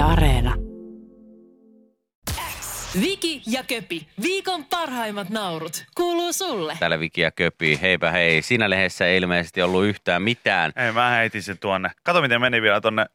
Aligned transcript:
Yle 0.00 0.08
Areena. 0.08 0.54
Viki 3.00 3.42
ja 3.46 3.62
Köpi, 3.68 4.06
viikon 4.22 4.64
parhaimmat 4.64 5.30
naurut, 5.30 5.84
kuuluu 5.94 6.32
sulle. 6.32 6.76
Täällä 6.78 7.00
Viki 7.00 7.20
ja 7.20 7.30
Köpi. 7.30 7.78
Heipä 7.82 8.10
hei. 8.10 8.42
Siinä 8.42 8.70
lehdessä 8.70 9.06
ei 9.06 9.16
ilmeisesti 9.16 9.62
ollut 9.62 9.84
yhtään 9.84 10.22
mitään. 10.22 10.72
Ei, 10.76 10.92
mä 10.92 11.10
heitin 11.10 11.42
sen 11.42 11.58
tuonne. 11.58 11.90
Kato, 12.02 12.22
miten 12.22 12.40
meni 12.40 12.62
vielä 12.62 12.80
tonne 12.80 13.06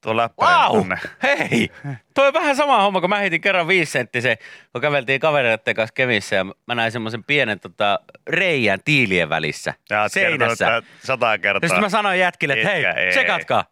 tuon 0.00 0.16
läppärin 0.16 0.54
Wow! 0.54 0.88
Hei! 1.22 1.70
Toi 2.14 2.26
on 2.26 2.34
vähän 2.34 2.56
sama 2.56 2.82
homma, 2.82 3.00
kun 3.00 3.10
mä 3.10 3.18
heitin 3.18 3.40
kerran 3.40 3.68
viisenttisen, 3.68 4.36
kun 4.72 4.80
käveltiin 4.80 5.20
kavereiden 5.20 5.74
kanssa 5.74 5.94
Kemissä 5.94 6.36
ja 6.36 6.44
mä 6.44 6.74
näin 6.74 6.92
semmoisen 6.92 7.24
pienen 7.24 7.60
tota, 7.60 8.00
reijän 8.26 8.80
tiilien 8.84 9.28
välissä. 9.28 9.74
Ja 9.90 10.08
seinässä. 10.08 10.82
sata 11.04 11.26
Ja 11.26 11.38
kertaa. 11.38 11.68
sitten 11.68 11.84
mä 11.84 11.88
sanoin 11.88 12.18
jätkille, 12.20 12.54
että 12.54 12.68
hei, 12.68 12.84
ei. 12.84 13.10
tsekatkaa. 13.10 13.64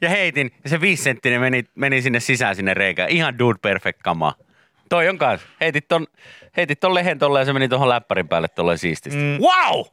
Ja 0.00 0.08
heitin, 0.08 0.50
ja 0.64 0.70
se 0.70 0.80
viisenttinen 0.80 1.40
meni, 1.40 1.64
meni 1.74 2.02
sinne 2.02 2.20
sisään 2.20 2.56
sinne 2.56 2.74
reikään. 2.74 3.08
Ihan 3.10 3.38
dude 3.38 3.58
perfect 3.62 4.00
kama. 4.04 4.34
Toi 4.88 5.08
on 5.08 5.18
kans. 5.18 5.40
Heitit 5.60 5.88
ton, 5.88 6.06
heitit 6.56 6.80
ton 6.80 6.94
lehen 6.94 7.18
tolle 7.18 7.38
ja 7.38 7.44
se 7.44 7.52
meni 7.52 7.68
tuohon 7.68 7.88
läppärin 7.88 8.28
päälle 8.28 8.48
tolleen 8.48 8.78
siististi. 8.78 9.18
Mm. 9.18 9.38
Wow! 9.40 9.84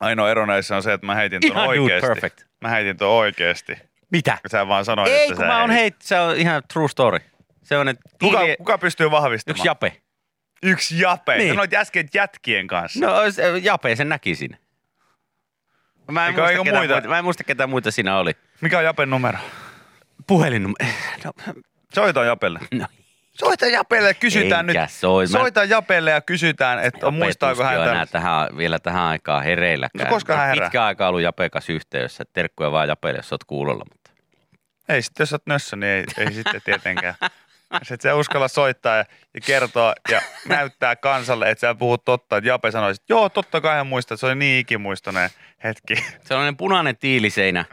Ainoa 0.00 0.30
ero 0.30 0.46
näissä 0.46 0.76
on 0.76 0.82
se, 0.82 0.92
että 0.92 1.06
mä 1.06 1.14
heitin 1.14 1.40
ton 1.40 1.50
Ihan 1.50 1.64
dude 1.68 1.80
oikeesti. 1.80 2.06
perfect. 2.06 2.40
Mä 2.60 2.68
heitin 2.68 2.96
ton 2.96 3.08
oikeesti. 3.10 3.76
Mitä? 4.10 4.38
Sä 4.50 4.68
vaan 4.68 4.84
sanoit, 4.84 5.08
Ei, 5.10 5.22
että 5.22 5.34
kun 5.34 5.36
sä 5.44 5.46
mä 5.46 5.60
oon 5.60 5.70
heit, 5.70 5.96
se 6.02 6.20
on 6.20 6.36
ihan 6.36 6.62
true 6.72 6.88
story. 6.88 7.18
Se 7.62 7.76
on, 7.76 7.88
että 7.88 8.02
Kuka, 8.20 8.38
tiili- 8.38 8.56
kuka 8.56 8.78
pystyy 8.78 9.10
vahvistamaan? 9.10 9.56
yksi 9.56 9.68
jape. 9.68 9.96
Yksi 10.62 11.00
jape. 11.00 11.36
Niin. 11.38 11.48
Sanoit 11.50 11.74
äsken 11.74 12.08
jätkien 12.14 12.66
kanssa. 12.66 13.00
No 13.06 13.12
jape 13.62 13.96
sen 13.96 14.08
näki 14.08 14.34
siinä. 14.34 14.56
Mä 16.10 16.26
en, 16.26 16.30
Eikä- 16.30 16.42
muista, 16.42 16.64
ketä 16.64 16.78
muita? 16.78 16.94
muita, 16.94 17.08
mä 17.08 17.18
en 17.18 17.24
muista 17.24 17.44
ketä 17.44 17.66
muita 17.66 17.90
siinä 17.90 18.18
oli. 18.18 18.32
Mikä 18.60 18.78
on 18.78 18.84
japen 18.84 19.10
numero? 19.10 19.38
Puhelinnumero. 20.26 20.90
No, 21.24 21.32
Soita 21.94 22.24
japelle. 22.24 22.58
no 22.74 22.86
Soita 23.32 23.66
japelle 23.66 24.08
ja 24.08 24.14
kysytään 24.14 24.70
Enkä 24.70 24.82
nyt. 24.82 24.90
soi. 24.90 25.26
Soita 25.26 25.64
japelle 25.64 26.10
ja 26.10 26.20
kysytään, 26.20 26.78
että 26.78 27.06
Jape 27.06 27.10
muistaako 27.16 27.64
hän 27.64 27.80
tämän. 27.88 28.08
tähän, 28.08 28.48
vielä 28.56 28.78
tähän 28.78 29.02
aikaan 29.02 29.44
hereilläkään. 29.44 30.04
No 30.08 30.10
koska 30.14 30.36
hän 30.36 30.48
herää? 30.48 30.66
Pitkä 30.66 30.84
aika 30.84 31.08
ollut 31.08 31.20
Jape 31.22 31.50
kanssa 31.50 31.72
yhteydessä. 31.72 32.24
Terkkuja 32.32 32.72
vaan 32.72 32.88
Japeille, 32.88 33.18
jos 33.18 33.32
oot 33.32 33.44
kuulolla. 33.44 33.84
Mutta. 33.92 34.10
Ei 34.88 35.02
sitten, 35.02 35.22
jos 35.22 35.32
oot 35.32 35.42
nössö, 35.46 35.76
niin 35.76 35.88
ei, 35.92 36.04
ei 36.18 36.32
sitten 36.32 36.60
tietenkään. 36.64 37.14
Sitten 37.82 38.10
se 38.10 38.12
uskalla 38.12 38.48
soittaa 38.48 38.96
ja, 38.96 39.04
ja 39.34 39.40
kertoa 39.40 39.94
ja 40.10 40.20
näyttää 40.48 40.96
kansalle, 40.96 41.50
että 41.50 41.60
sä 41.60 41.74
puhut 41.74 42.04
totta. 42.04 42.36
Että 42.36 42.48
Jape 42.48 42.70
sanoi, 42.70 42.90
että 42.90 43.04
joo, 43.08 43.28
totta 43.28 43.60
kai 43.60 43.76
hän 43.76 43.86
muistaa, 43.86 44.14
että 44.14 44.20
se 44.20 44.26
oli 44.26 44.34
niin 44.34 44.60
ikimuistoinen 44.60 45.30
hetki. 45.64 45.94
Sellainen 46.24 46.56
punainen 46.56 46.96
tiiliseinä. 46.96 47.64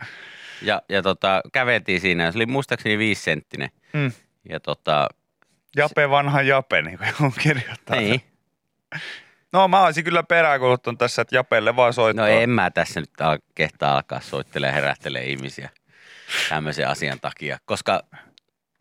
Ja, 0.61 0.81
ja 0.89 1.01
tota, 1.01 1.41
käveltiin 1.53 2.01
siinä. 2.01 2.31
Se 2.31 2.37
oli 2.37 2.45
muistaakseni 2.45 2.97
viisisenttinen. 2.97 3.69
Mm. 3.93 4.11
Ja 4.49 4.59
tota, 4.59 5.07
Jape 5.75 6.09
vanha 6.09 6.41
Jape, 6.41 6.81
niin 6.81 6.97
kuin 6.97 7.07
joku 7.07 7.33
kirjoittaa. 7.43 7.95
niin. 7.95 8.21
No 9.53 9.67
mä 9.67 9.81
olisin 9.81 10.03
kyllä 10.03 10.23
peräänkuluttanut 10.23 10.99
tässä, 10.99 11.21
että 11.21 11.35
Japelle 11.35 11.75
vaan 11.75 11.93
soittaa. 11.93 12.25
No 12.25 12.31
en 12.31 12.49
mä 12.49 12.71
tässä 12.71 12.99
nyt 12.99 13.09
kehtaa 13.55 13.95
alkaa 13.95 14.19
soittelemaan 14.19 14.75
ja 14.77 14.81
herättelee 14.81 15.23
ihmisiä 15.23 15.69
tämmöisen 16.49 16.87
asian 16.87 17.19
takia. 17.19 17.57
Koska 17.65 18.03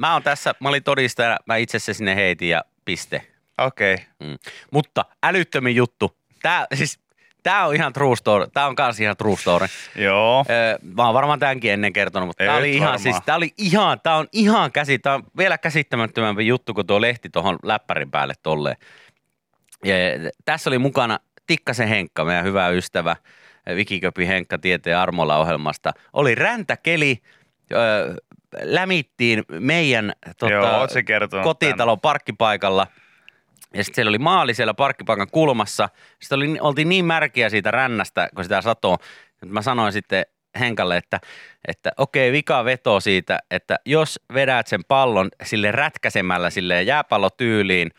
mä 0.00 0.12
oon 0.12 0.22
tässä, 0.22 0.54
mä 0.60 0.68
olin 0.68 0.82
todistajana, 0.82 1.36
mä 1.46 1.56
itse 1.56 1.76
asiassa 1.76 1.94
sinne 1.94 2.16
heitin 2.16 2.48
ja 2.48 2.64
piste. 2.84 3.22
Okei. 3.58 3.94
Okay. 3.94 4.06
Mm. 4.20 4.38
Mutta 4.70 5.04
älyttömin 5.22 5.76
juttu. 5.76 6.16
Tää, 6.42 6.66
siis, 6.74 7.00
tää 7.42 7.66
on 7.66 7.74
ihan 7.74 7.92
true 7.92 8.16
story. 8.16 8.46
Tää 8.54 8.66
on 8.66 8.74
kans 8.74 9.00
ihan 9.00 9.16
true 9.16 9.36
story. 9.36 9.66
Joo. 9.96 10.44
Öö, 10.50 10.78
mä 10.94 11.04
oon 11.04 11.14
varmaan 11.14 11.38
tämänkin 11.38 11.72
ennen 11.72 11.92
kertonut, 11.92 12.26
mutta 12.26 12.44
tää 12.44 12.56
oli 12.56 12.70
ihan, 12.70 12.80
varmaan. 12.80 12.98
siis, 12.98 13.16
tää 13.26 13.36
oli 13.36 13.54
ihan, 13.58 14.00
tää 14.00 14.16
on 14.16 14.26
ihan 14.32 14.72
käsi, 14.72 14.98
tää 14.98 15.14
on 15.14 15.22
vielä 15.36 15.58
käsittämättömämpi 15.58 16.46
juttu 16.46 16.74
kuin 16.74 16.86
tuo 16.86 17.00
lehti 17.00 17.30
tuohon 17.30 17.58
läppärin 17.62 18.10
päälle 18.10 18.34
tolleen. 18.42 18.76
Ja 19.84 19.94
tässä 20.44 20.70
oli 20.70 20.78
mukana 20.78 21.18
Tikkasen 21.46 21.88
Henkka, 21.88 22.24
meidän 22.24 22.44
hyvä 22.44 22.68
ystävä, 22.68 23.16
Vikiköpi 23.76 24.26
Henkka 24.26 24.58
Tieteen 24.58 24.98
Armolla 24.98 25.38
ohjelmasta. 25.38 25.92
Oli 26.12 26.34
räntäkeli, 26.34 27.18
öö, 27.72 28.14
lämittiin 28.62 29.44
meidän 29.50 30.12
tota, 30.38 30.52
Joo, 30.52 30.88
se 30.88 31.04
kotitalon 31.42 32.00
parkkipaikalla. 32.00 32.86
Ja 33.74 33.84
sitten 33.84 33.94
siellä 33.94 34.08
oli 34.08 34.18
maali 34.18 34.54
siellä 34.54 34.74
parkkipaikan 34.74 35.28
kulmassa. 35.32 35.88
Sitten 36.20 36.36
oli, 36.36 36.58
oltiin 36.60 36.88
niin 36.88 37.04
märkiä 37.04 37.48
siitä 37.48 37.70
rännästä, 37.70 38.28
kun 38.34 38.44
sitä 38.44 38.62
satoo. 38.62 38.94
että 39.32 39.46
Mä 39.46 39.62
sanoin 39.62 39.92
sitten 39.92 40.24
Henkalle, 40.60 40.96
että, 40.96 41.20
että 41.68 41.92
okei, 41.96 42.32
vika 42.32 42.64
veto 42.64 43.00
siitä, 43.00 43.38
että 43.50 43.76
jos 43.86 44.20
vedät 44.34 44.66
sen 44.66 44.80
pallon 44.88 45.28
sille 45.42 45.72
rätkäsemällä 45.72 46.50
sille 46.50 46.82
jääpallotyyliin 46.82 47.90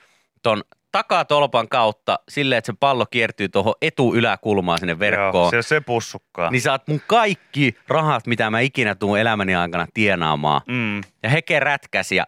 ton 0.43 0.63
takatolpan 0.91 1.69
kautta 1.69 2.19
silleen, 2.29 2.57
että 2.57 2.65
se 2.71 2.77
pallo 2.79 3.05
kiertyy 3.05 3.49
tuohon 3.49 3.73
etuyläkulmaan 3.81 4.79
sinne 4.79 4.91
Joo, 4.93 4.99
verkkoon, 4.99 5.51
se, 5.51 5.61
se 5.61 5.81
pussukkaa. 5.81 6.51
niin 6.51 6.61
saat 6.61 6.87
mun 6.87 7.01
kaikki 7.07 7.75
rahat, 7.87 8.27
mitä 8.27 8.49
mä 8.49 8.59
ikinä 8.59 8.95
tuun 8.95 9.19
elämäni 9.19 9.55
aikana 9.55 9.87
tienaamaan. 9.93 10.61
Mm, 10.67 11.01
Ja 11.23 11.29
heke 11.29 11.59
rätkäsi 11.59 12.15
ja, 12.15 12.25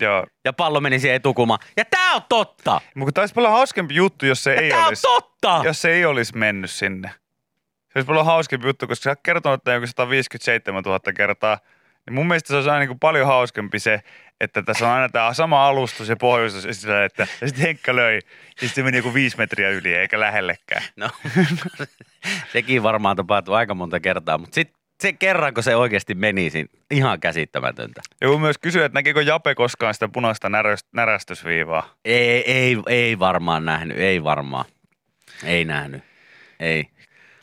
joo. 0.00 0.26
ja 0.44 0.52
pallo 0.52 0.80
meni 0.80 0.98
siihen 0.98 1.16
etukulmaan. 1.16 1.58
Ja 1.76 1.84
tää 1.84 2.12
on 2.14 2.22
totta! 2.28 2.80
Mutta 2.94 3.12
taisi 3.12 3.34
olla 3.36 3.50
hauskempi 3.50 3.94
juttu, 3.94 4.26
jos 4.26 4.44
se 4.44 4.54
Ja 4.54 4.60
ei 4.60 4.72
on 4.72 4.84
olisi, 4.84 5.02
totta! 5.02 5.60
jos 5.64 5.82
se 5.82 5.90
ei 5.90 6.04
olisi 6.04 6.36
mennyt 6.36 6.70
sinne. 6.70 7.08
Se 7.78 7.92
olisi 7.98 8.06
paljon 8.06 8.26
hauskempi 8.26 8.66
juttu, 8.66 8.86
koska 8.86 9.02
sä 9.02 9.10
oot 9.10 9.18
kertonut 9.22 9.64
tämän 9.64 9.76
joku 9.76 9.86
157 9.86 10.82
000 10.82 11.00
kertaa. 11.16 11.58
Niin 12.08 12.14
mun 12.14 12.26
mielestä 12.26 12.48
se 12.48 12.54
olisi 12.54 12.70
aina 12.70 12.78
niin 12.78 12.88
kuin 12.88 12.98
paljon 12.98 13.26
hauskempi 13.26 13.78
se, 13.78 14.00
että 14.40 14.62
tässä 14.62 14.86
on 14.86 14.92
aina 14.92 15.08
tämä 15.08 15.34
sama 15.34 15.68
alustus 15.68 16.08
ja 16.08 16.16
pohjustus, 16.16 16.64
ja 16.64 16.74
sitten, 16.74 17.02
että, 17.02 17.26
ja 17.40 17.48
sitten 17.48 17.66
Henkka 17.66 17.96
löi, 17.96 18.14
ja 18.14 18.20
sitten 18.50 18.68
se 18.68 18.82
meni 18.82 18.96
joku 18.96 19.14
viisi 19.14 19.36
metriä 19.38 19.70
yli, 19.70 19.94
eikä 19.94 20.20
lähellekään. 20.20 20.82
No, 20.96 21.10
sekin 22.52 22.82
varmaan 22.82 23.16
tapahtuu 23.16 23.54
aika 23.54 23.74
monta 23.74 24.00
kertaa, 24.00 24.38
mutta 24.38 24.54
sitten 24.54 24.78
se 25.00 25.12
kerran, 25.12 25.54
kun 25.54 25.62
se 25.62 25.76
oikeasti 25.76 26.14
meni, 26.14 26.50
siinä 26.50 26.68
ihan 26.90 27.20
käsittämätöntä. 27.20 28.00
Joku 28.20 28.38
myös 28.38 28.58
kysyy, 28.58 28.84
että 28.84 28.98
näkikö 28.98 29.22
Jape 29.22 29.54
koskaan 29.54 29.94
sitä 29.94 30.08
punaista 30.08 30.48
näröst- 30.48 30.88
närästysviivaa. 30.94 31.94
Ei, 32.04 32.52
ei, 32.52 32.76
ei 32.86 33.18
varmaan 33.18 33.64
nähnyt, 33.64 33.98
ei 33.98 34.24
varmaan. 34.24 34.64
Ei 35.44 35.64
nähnyt, 35.64 36.02
ei. 36.60 36.88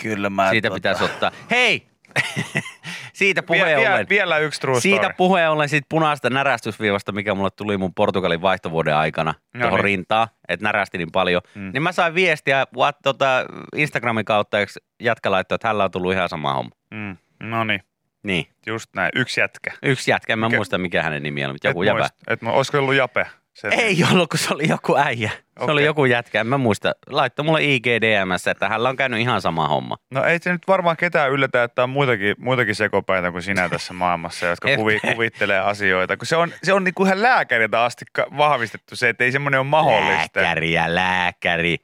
Kyllä 0.02 0.30
mä... 0.30 0.50
Siitä 0.50 0.72
pitäisi 0.72 1.04
ottaa. 1.04 1.32
Hei! 1.52 1.88
Siitä 3.16 3.44
puheen 3.44 3.78
vie, 3.80 3.90
ollen. 3.90 4.10
vielä 4.10 4.38
yksi 4.38 4.62
true 4.62 4.80
Siitä 4.82 5.02
story. 5.04 5.14
puheen 5.18 5.50
ollen 5.52 5.70
siitä 5.70 5.86
punaista 5.90 6.30
närästysviivasta, 6.30 7.12
mikä 7.12 7.34
mulle 7.36 7.50
tuli 7.52 7.78
mun 7.78 7.94
Portugalin 7.94 8.42
vaihtovuoden 8.42 8.96
aikana 8.96 9.34
No 9.54 9.60
tuohon 9.62 9.78
niin. 9.78 9.84
rintaan, 9.84 10.28
että 10.48 10.64
närästi 10.64 10.98
niin 10.98 11.12
paljon. 11.12 11.42
Mm. 11.56 11.70
Niin 11.74 11.84
mä 11.84 11.92
sain 11.92 12.16
viestiä 12.16 12.68
what, 12.78 12.96
tota, 13.04 13.46
Instagramin 13.76 14.26
kautta, 14.26 14.60
eikö 14.60 14.72
jätkä 15.00 15.32
laittoi, 15.32 15.56
että 15.56 15.68
hänellä 15.68 15.84
on 15.84 15.92
tullut 15.92 16.14
ihan 16.14 16.30
sama 16.30 16.54
homma. 16.54 16.72
Mm. 16.92 17.18
No 17.40 17.64
niin, 17.64 17.82
Niin, 18.24 18.48
just 18.68 18.90
näin. 18.96 19.12
Yksi 19.16 19.42
jätkä. 19.42 19.72
yksi 19.84 20.12
jätkä, 20.12 20.34
en 20.34 20.40
mä 20.40 20.48
Mikä- 20.50 20.58
muista 20.58 20.78
mikä 20.78 21.04
hänen 21.04 21.24
nimi 21.24 21.46
oli, 21.46 21.54
mutta 21.54 21.68
joku 21.68 21.82
et 21.84 21.88
jäbä. 21.88 22.00
muista. 22.00 22.18
Et, 22.28 22.42
mu- 22.44 22.50
olisiko 22.50 22.78
ollut 22.78 22.96
Jape? 22.96 23.26
Se, 23.56 23.68
Ei 23.72 24.04
ollut, 24.12 24.30
kun 24.30 24.40
se 24.40 24.54
oli 24.54 24.70
joku 24.70 24.96
äijä. 24.98 25.30
Se 25.30 25.64
Okei. 25.64 25.74
oli 25.74 25.86
joku 25.86 26.06
jätkä, 26.06 26.42
en 26.42 26.48
mä 26.48 26.58
muista. 26.58 26.92
Laittoi 27.10 27.46
mulle 27.46 27.64
IGDMssä, 27.64 28.52
että 28.52 28.68
hänellä 28.70 28.90
on 28.90 28.96
käynyt 28.96 29.20
ihan 29.20 29.42
sama 29.42 29.68
homma. 29.68 29.98
No 30.12 30.24
ei 30.24 30.40
se 30.40 30.52
nyt 30.52 30.62
varmaan 30.68 30.98
ketään 30.98 31.32
yllätä, 31.32 31.64
että 31.64 31.84
on 31.84 31.90
muitakin, 31.90 32.36
muitakin 32.40 32.76
sekopäitä 32.76 33.32
kuin 33.32 33.44
sinä 33.44 33.70
tässä 33.70 33.94
maailmassa, 33.94 34.46
jotka 34.46 34.76
kuvi, 34.76 35.00
kuvittelee 35.14 35.60
asioita. 35.60 36.18
Kun 36.18 36.28
se 36.28 36.36
on, 36.36 36.52
se 36.64 36.74
on 36.74 36.84
niin 36.84 36.94
kuin 36.94 37.08
ihan 37.08 37.22
lääkäriltä 37.22 37.84
asti 37.84 38.06
vahvistettu 38.38 38.96
se, 38.96 39.10
että 39.10 39.24
ei 39.24 39.32
semmoinen 39.32 39.60
ole 39.60 39.68
mahdollista. 39.68 40.42
Lääkäri 40.42 40.74
ja 40.74 40.96
lääkäri. 40.96 41.78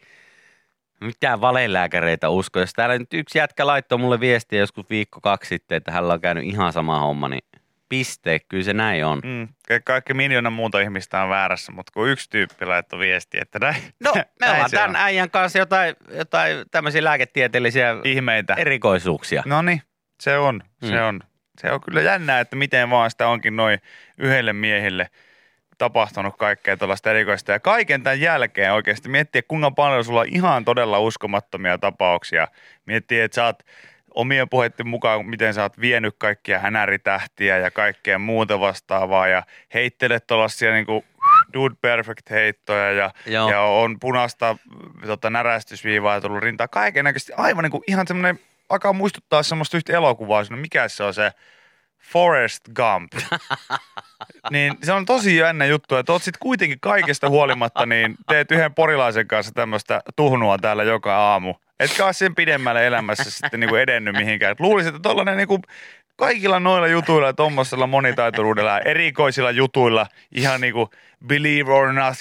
Mitään 1.01 1.41
valelääkäreitä 1.41 2.29
usko. 2.29 2.59
Jos 2.59 2.73
täällä 2.73 2.97
nyt 2.97 3.13
yksi 3.13 3.37
jätkä 3.37 3.67
laittoi 3.67 3.97
mulle 3.97 4.19
viestiä 4.19 4.59
joskus 4.59 4.89
viikko 4.89 5.21
kaksi 5.21 5.49
sitten, 5.49 5.75
että 5.75 5.91
hänellä 5.91 6.13
on 6.13 6.21
käynyt 6.21 6.43
ihan 6.43 6.73
sama 6.73 6.99
homma, 6.99 7.29
niin 7.29 7.43
piste, 7.91 8.40
kyllä 8.40 8.63
se 8.63 8.74
näin 8.74 9.06
on. 9.06 9.20
Mm, 9.23 9.47
ka- 9.67 9.79
kaikki 9.85 10.14
miljoona 10.14 10.49
muuta 10.49 10.79
ihmistä 10.79 11.23
on 11.23 11.29
väärässä, 11.29 11.72
mutta 11.72 11.91
kun 11.93 12.09
yksi 12.09 12.29
tyyppi 12.29 12.66
laittoi 12.66 12.99
viestiä, 12.99 13.41
että 13.41 13.59
näin, 13.59 13.76
No, 14.03 14.11
me 14.16 14.26
näin 14.40 14.53
ollaan 14.53 14.72
tämän 14.72 14.90
on. 14.90 14.96
äijän 14.96 15.29
kanssa 15.29 15.59
jotain, 15.59 15.96
jotain 16.11 16.58
tämmöisiä 16.72 17.03
lääketieteellisiä 17.03 17.96
ihmeitä. 18.03 18.53
erikoisuuksia. 18.53 19.43
No 19.46 19.61
niin, 19.61 19.82
se 20.22 20.38
on, 20.38 20.61
se 20.85 20.96
Mm. 20.96 21.02
on. 21.08 21.20
Se 21.61 21.72
on 21.72 21.82
kyllä 21.82 22.02
jännää, 22.02 22.40
että 22.40 22.55
miten 22.55 22.90
vaan 22.90 23.11
sitä 23.11 23.28
onkin 23.28 23.55
noin 23.55 23.79
yhdelle 24.17 24.53
miehelle 24.53 25.09
tapahtunut 25.78 26.37
kaikkea 26.37 26.78
tuollaista 26.78 27.09
erikoista. 27.11 27.52
Ja 27.52 27.59
kaiken 27.59 28.03
tämän 28.03 28.22
jälkeen 28.22 28.73
oikeasti 28.73 29.09
miettiä, 29.09 29.41
kuinka 29.47 29.72
paljon 29.72 30.03
sulla 30.05 30.20
on 30.22 30.28
ihan 30.29 30.66
todella 30.66 30.99
uskomattomia 30.99 31.78
tapauksia. 31.78 32.47
Miettiä, 32.85 33.23
että 33.26 33.35
sä 33.35 33.46
oot 33.46 33.64
omien 34.16 34.49
puheiden 34.49 34.87
mukaan, 34.87 35.25
miten 35.25 35.53
sä 35.53 35.61
oot 35.61 35.79
vienyt 35.79 36.16
kaikkia 36.17 36.59
hänäritähtiä 36.59 37.58
ja 37.58 37.72
kaikkea 37.72 38.19
muuta 38.19 38.59
vastaavaa 38.59 39.28
ja 39.28 39.43
heittelet 39.73 40.28
tuollaisia 40.28 40.73
niin 40.73 40.85
kuin 40.85 41.03
dude 41.53 41.75
perfect 41.81 42.29
heittoja 42.29 42.91
ja, 42.91 43.11
Joo. 43.25 43.49
ja 43.49 43.61
on 43.61 43.99
punaista 43.99 44.58
tota, 45.05 45.29
närästysviivaa 45.29 46.22
tullut 46.22 46.43
rintaa. 46.43 46.67
Kaiken 46.67 47.05
näköisesti 47.05 47.34
aivan 47.37 47.63
niin 47.63 47.72
kuin 47.72 47.84
ihan 47.87 48.08
semmoinen, 48.08 48.40
alkaa 48.69 48.93
muistuttaa 48.93 49.43
semmoista 49.43 49.78
yhtä 49.78 49.93
elokuvaa, 49.93 50.43
mikä 50.49 50.87
se 50.87 51.03
on 51.03 51.13
se 51.13 51.31
Forrest 52.01 52.63
Gump. 52.75 53.11
niin 54.51 54.73
se 54.83 54.93
on 54.93 55.05
tosi 55.05 55.37
jännä 55.37 55.65
juttu, 55.65 55.95
että 55.95 56.11
oot 56.11 56.23
sit 56.23 56.37
kuitenkin 56.37 56.79
kaikesta 56.79 57.29
huolimatta, 57.29 57.85
niin 57.85 58.15
teet 58.27 58.51
yhden 58.51 58.73
porilaisen 58.73 59.27
kanssa 59.27 59.51
tämmöistä 59.51 60.01
tuhnua 60.15 60.57
täällä 60.57 60.83
joka 60.83 61.17
aamu. 61.17 61.53
Etkä 61.79 62.05
ole 62.05 62.13
sen 62.13 62.35
pidemmälle 62.35 62.87
elämässä 62.87 63.31
sitten 63.31 63.59
niinku 63.59 63.75
edennyt 63.75 64.15
mihinkään. 64.15 64.51
Et 64.51 64.59
luulisin, 64.59 64.95
että 64.95 65.09
tollanen 65.09 65.37
niinku 65.37 65.59
kaikilla 66.15 66.59
noilla 66.59 66.87
jutuilla 66.87 67.27
ja 67.27 67.33
tuommoisella 67.33 67.87
monitaituruudella 67.87 68.71
ja 68.71 68.79
erikoisilla 68.79 69.51
jutuilla, 69.51 70.07
ihan 70.31 70.61
niinku 70.61 70.89
believe 71.27 71.71
or 71.71 71.93
not 71.93 72.15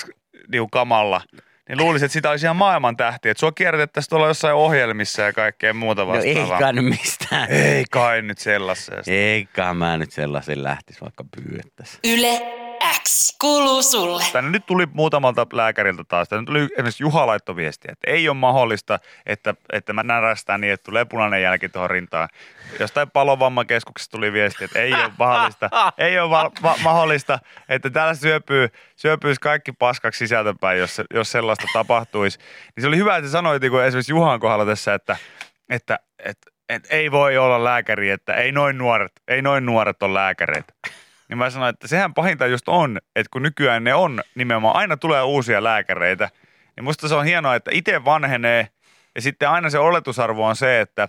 niinku 0.53 0.69
kamalla, 0.69 1.21
niin 1.71 1.79
luulisin, 1.85 2.07
että 2.07 2.13
sitä 2.13 2.31
olisi 2.31 2.47
ihan 2.47 2.57
maailman 2.57 2.97
tähti. 2.97 3.29
Että 3.29 3.41
sua 3.41 3.53
kierrätettäisiin 3.53 4.11
tuolla 4.11 4.27
jossain 4.27 4.55
ohjelmissa 4.55 5.23
ja 5.23 5.33
kaikkea 5.33 5.75
muuta 5.75 6.03
No 6.03 6.09
vastaavaa. 6.09 6.57
ei 6.57 6.59
kai 6.63 6.73
nyt 6.73 6.85
mistään. 6.85 7.51
ei 7.51 7.85
kai 7.91 8.23
nyt 8.23 8.39
sellaisesta. 8.39 9.11
Eikä 9.11 9.75
mä 9.75 9.97
nyt 9.97 10.13
sellaisen 10.13 10.63
lähtis 10.65 11.01
vaikka 11.01 11.25
pyydettäisiin. 11.37 12.01
Yle 12.05 12.41
X 13.03 13.37
kuuluu 13.41 13.83
sulle. 13.83 14.25
Tänne 14.33 14.51
nyt 14.51 14.67
tuli 14.67 14.87
muutamalta 14.93 15.47
lääkäriltä 15.53 16.05
taas. 16.05 16.29
Tänne 16.29 16.47
tuli 16.47 16.63
esimerkiksi 16.65 17.03
Juha 17.03 17.27
laittoi 17.27 17.57
viestiä, 17.57 17.93
että 17.93 18.11
ei 18.11 18.29
ole 18.29 18.37
mahdollista, 18.37 18.99
että, 19.27 19.55
että 19.73 19.93
mä 19.93 20.03
närästään 20.03 20.61
niin, 20.61 20.73
että 20.73 20.85
tulee 20.85 21.05
punainen 21.05 21.43
jälki 21.43 21.69
tuohon 21.69 21.91
rintaan. 21.91 22.29
Jostain 22.81 23.11
palovammakeskuksesta 23.11 24.11
tuli 24.17 24.33
viesti, 24.33 24.65
että 24.65 24.79
ei 24.79 24.95
ole 24.95 25.11
mahdollista, 25.19 25.71
ei 25.99 26.19
ole 26.19 26.31
va- 26.31 26.51
va- 26.63 26.77
mahdollista, 26.83 27.39
että 27.69 27.91
täällä 27.91 28.15
syöpyy, 28.15 28.69
syöpyisi 28.97 29.41
kaikki 29.41 29.73
paskaksi 29.73 30.19
sisältäpäin, 30.19 30.79
jos, 30.79 30.97
se- 30.97 31.05
jos 31.15 31.33
sellaista 31.33 31.60
tapahtuisi. 31.73 32.39
Niin 32.39 32.83
se 32.83 32.89
oli 32.89 32.97
hyvä, 32.97 33.17
että 33.17 33.29
sä 33.29 33.33
sanoit 33.33 33.63
niin 33.63 33.85
esimerkiksi 33.85 34.13
Juhan 34.13 34.41
kohdalla 34.41 34.67
tässä, 34.67 34.95
että, 34.95 35.17
että, 35.69 35.99
että, 36.19 36.51
että 36.69 36.89
ei 36.97 37.11
voi 37.11 37.39
olla 37.39 37.65
lääkäri, 37.65 38.11
että 38.11 38.35
ei 38.35 38.53
noin 38.53 38.79
nuoret, 38.79 39.13
ei 39.29 39.43
noin 39.43 39.67
nuoret 39.67 40.03
ole 40.03 40.15
lääkäreitä. 40.15 40.73
Niin 41.29 41.39
mä 41.39 41.51
sanoin, 41.51 41.71
että 41.75 41.89
sehän 41.89 42.15
pahinta 42.15 42.47
just 42.47 42.69
on, 42.69 42.99
että 43.17 43.31
kun 43.33 43.43
nykyään 43.43 43.85
ne 43.85 43.95
on 43.95 44.23
nimenomaan, 44.35 44.77
aina 44.77 44.97
tulee 44.97 45.23
uusia 45.23 45.65
lääkäreitä, 45.65 46.31
niin 46.77 46.85
musta 46.85 47.09
se 47.09 47.15
on 47.15 47.25
hienoa, 47.25 47.55
että 47.55 47.71
itse 47.75 48.05
vanhenee 48.05 48.69
ja 49.15 49.23
sitten 49.23 49.49
aina 49.49 49.71
se 49.71 49.79
oletusarvo 49.79 50.47
on 50.47 50.57
se, 50.57 50.81
että 50.81 51.09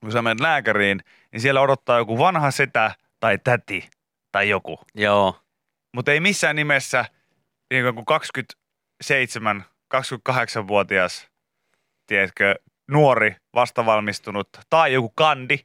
kun 0.00 0.12
sä 0.12 0.22
menet 0.22 0.40
lääkäriin, 0.40 1.00
niin 1.32 1.40
siellä 1.40 1.60
odottaa 1.60 1.98
joku 1.98 2.18
vanha 2.18 2.50
setä 2.50 2.90
tai 3.20 3.38
täti 3.38 3.88
tai 4.32 4.48
joku. 4.48 4.80
Joo. 4.94 5.40
Mutta 5.94 6.12
ei 6.12 6.20
missään 6.20 6.56
nimessä 6.56 7.04
niin 7.70 7.94
kuin 7.94 8.04
27, 9.00 9.64
28-vuotias, 9.94 11.28
tiedätkö, 12.06 12.54
nuori, 12.90 13.36
vastavalmistunut 13.54 14.48
tai 14.70 14.92
joku 14.92 15.08
kandi 15.16 15.58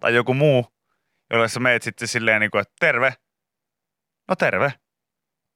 tai 0.00 0.14
joku 0.14 0.34
muu, 0.34 0.66
jolle 1.30 1.48
sä 1.48 1.60
meet 1.60 1.82
sitten 1.82 2.08
silleen 2.08 2.40
niin 2.40 2.50
kuin, 2.50 2.62
että 2.62 2.74
terve. 2.80 3.14
No 4.28 4.36
terve. 4.36 4.72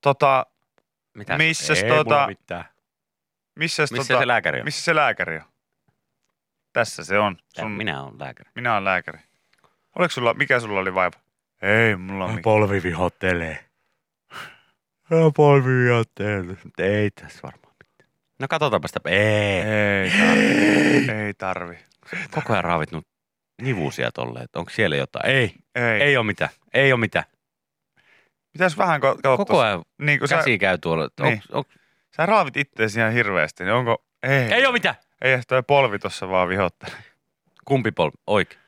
Tota, 0.02 0.46
Mitä? 1.14 1.38
Missäs 1.38 1.82
ei 1.82 1.90
tota- 1.90 2.04
mulla 2.04 2.26
mitään. 2.26 2.64
missäs 3.56 3.92
Missä 3.92 4.14
tota, 4.14 4.22
se 4.22 4.26
lääkäri 4.26 4.58
on? 4.60 4.64
missä 4.64 4.82
se 4.84 4.94
lääkäri 4.94 5.36
on? 5.36 5.44
Tässä 6.72 7.04
se 7.04 7.18
on. 7.18 7.36
Tää 7.36 7.62
Sun, 7.64 7.70
Minä 7.72 8.02
olen 8.02 8.18
lääkäri. 8.18 8.50
minä 8.54 8.72
olen 8.72 8.84
lääkäri. 8.84 9.18
Oliko 9.98 10.12
sulla, 10.12 10.34
mikä 10.34 10.60
sulla 10.60 10.80
oli 10.80 10.94
vaiva? 10.94 11.18
Ei, 11.62 11.96
mulla 11.96 12.24
on 12.24 12.30
mikään. 12.30 12.42
Polvi 12.42 12.82
vihottelee. 12.82 13.67
Polvi 15.36 15.84
vihottelee. 15.84 16.56
Ei 16.78 17.10
tässä 17.10 17.40
varmaan 17.42 17.74
mitään. 17.82 18.10
No 18.40 18.46
katsotaanpa 18.48 18.88
sitä. 18.88 19.00
Ei. 19.04 19.60
Ei 19.60 20.10
tarvi. 20.10 21.12
Ei 21.12 21.34
tarvi. 21.34 21.78
Koko 22.30 22.52
ajan 22.52 22.64
raavit 22.64 22.92
nyt 22.92 23.06
nivusia 23.62 24.12
tolleen, 24.12 24.44
että 24.44 24.58
onko 24.58 24.70
siellä 24.70 24.96
jotain. 24.96 25.30
Ei. 25.30 25.54
Ei. 25.74 26.02
Ei 26.02 26.16
ole 26.16 26.26
mitään. 26.26 26.50
Ei 26.74 26.92
ole 26.92 27.00
mitään. 27.00 27.24
Pitäis 28.52 28.78
vähän 28.78 29.00
katsoa. 29.00 29.36
Koko 29.36 29.60
ajan 29.60 29.82
Niin, 29.98 30.18
kun 30.18 30.28
sä, 30.28 30.36
käsi 30.36 30.58
käy 30.58 30.78
tuolla. 30.78 31.08
Niin. 31.20 31.32
Onks, 31.32 31.46
onks, 31.50 31.74
sä 32.16 32.26
raavit 32.26 32.56
itteesi 32.56 33.00
ihan 33.00 33.12
hirveästi, 33.12 33.64
niin 33.64 33.74
onko... 33.74 34.04
Ei. 34.22 34.52
ei 34.52 34.66
ole 34.66 34.72
mitään. 34.72 34.94
Ei 35.22 35.40
toi 35.48 35.62
polvi 35.62 35.98
tossa 35.98 36.28
vaan 36.28 36.48
vihottelee. 36.48 36.98
Kumpi 37.64 37.92
polvi? 37.92 38.16
Oikein. 38.26 38.60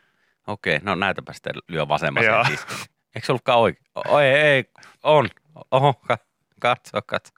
Okei, 0.46 0.78
no 0.82 0.94
näytäpä 0.94 1.32
sitten 1.32 1.52
lyö 1.68 1.86
tiskin. 2.48 2.76
Eikö 3.14 3.26
se 3.26 3.32
ollutkaan 3.32 3.58
oikein? 3.58 3.86
O, 4.08 4.18
ei, 4.18 4.32
ei, 4.32 4.64
on. 5.02 5.28
Oho, 5.70 5.94
katso, 6.60 7.02
katso. 7.06 7.32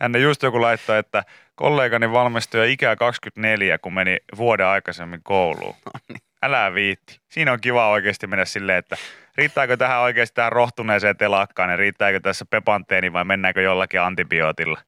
Hän 0.00 0.22
just 0.22 0.42
joku 0.42 0.60
laittoi, 0.60 0.98
että 0.98 1.22
kollegani 1.54 2.12
valmistui 2.12 2.60
jo 2.60 2.64
ikää 2.64 2.96
24, 2.96 3.78
kun 3.78 3.94
meni 3.94 4.18
vuoden 4.36 4.66
aikaisemmin 4.66 5.20
kouluun. 5.22 5.74
No 5.84 6.00
niin. 6.08 6.20
Älä 6.42 6.74
viitti. 6.74 7.20
Siinä 7.28 7.52
on 7.52 7.60
kiva 7.60 7.88
oikeasti 7.88 8.26
mennä 8.26 8.44
silleen, 8.44 8.78
että 8.78 8.96
riittääkö 9.36 9.76
tähän 9.76 10.00
oikeasti 10.00 10.34
tähän 10.34 10.52
rohtuneeseen 10.52 11.16
telakkaan 11.16 11.70
ja 11.70 11.76
riittääkö 11.76 12.20
tässä 12.20 12.44
pepanteeni 12.50 13.12
vai 13.12 13.24
mennäänkö 13.24 13.62
jollakin 13.62 14.00
antibiootilla. 14.00 14.80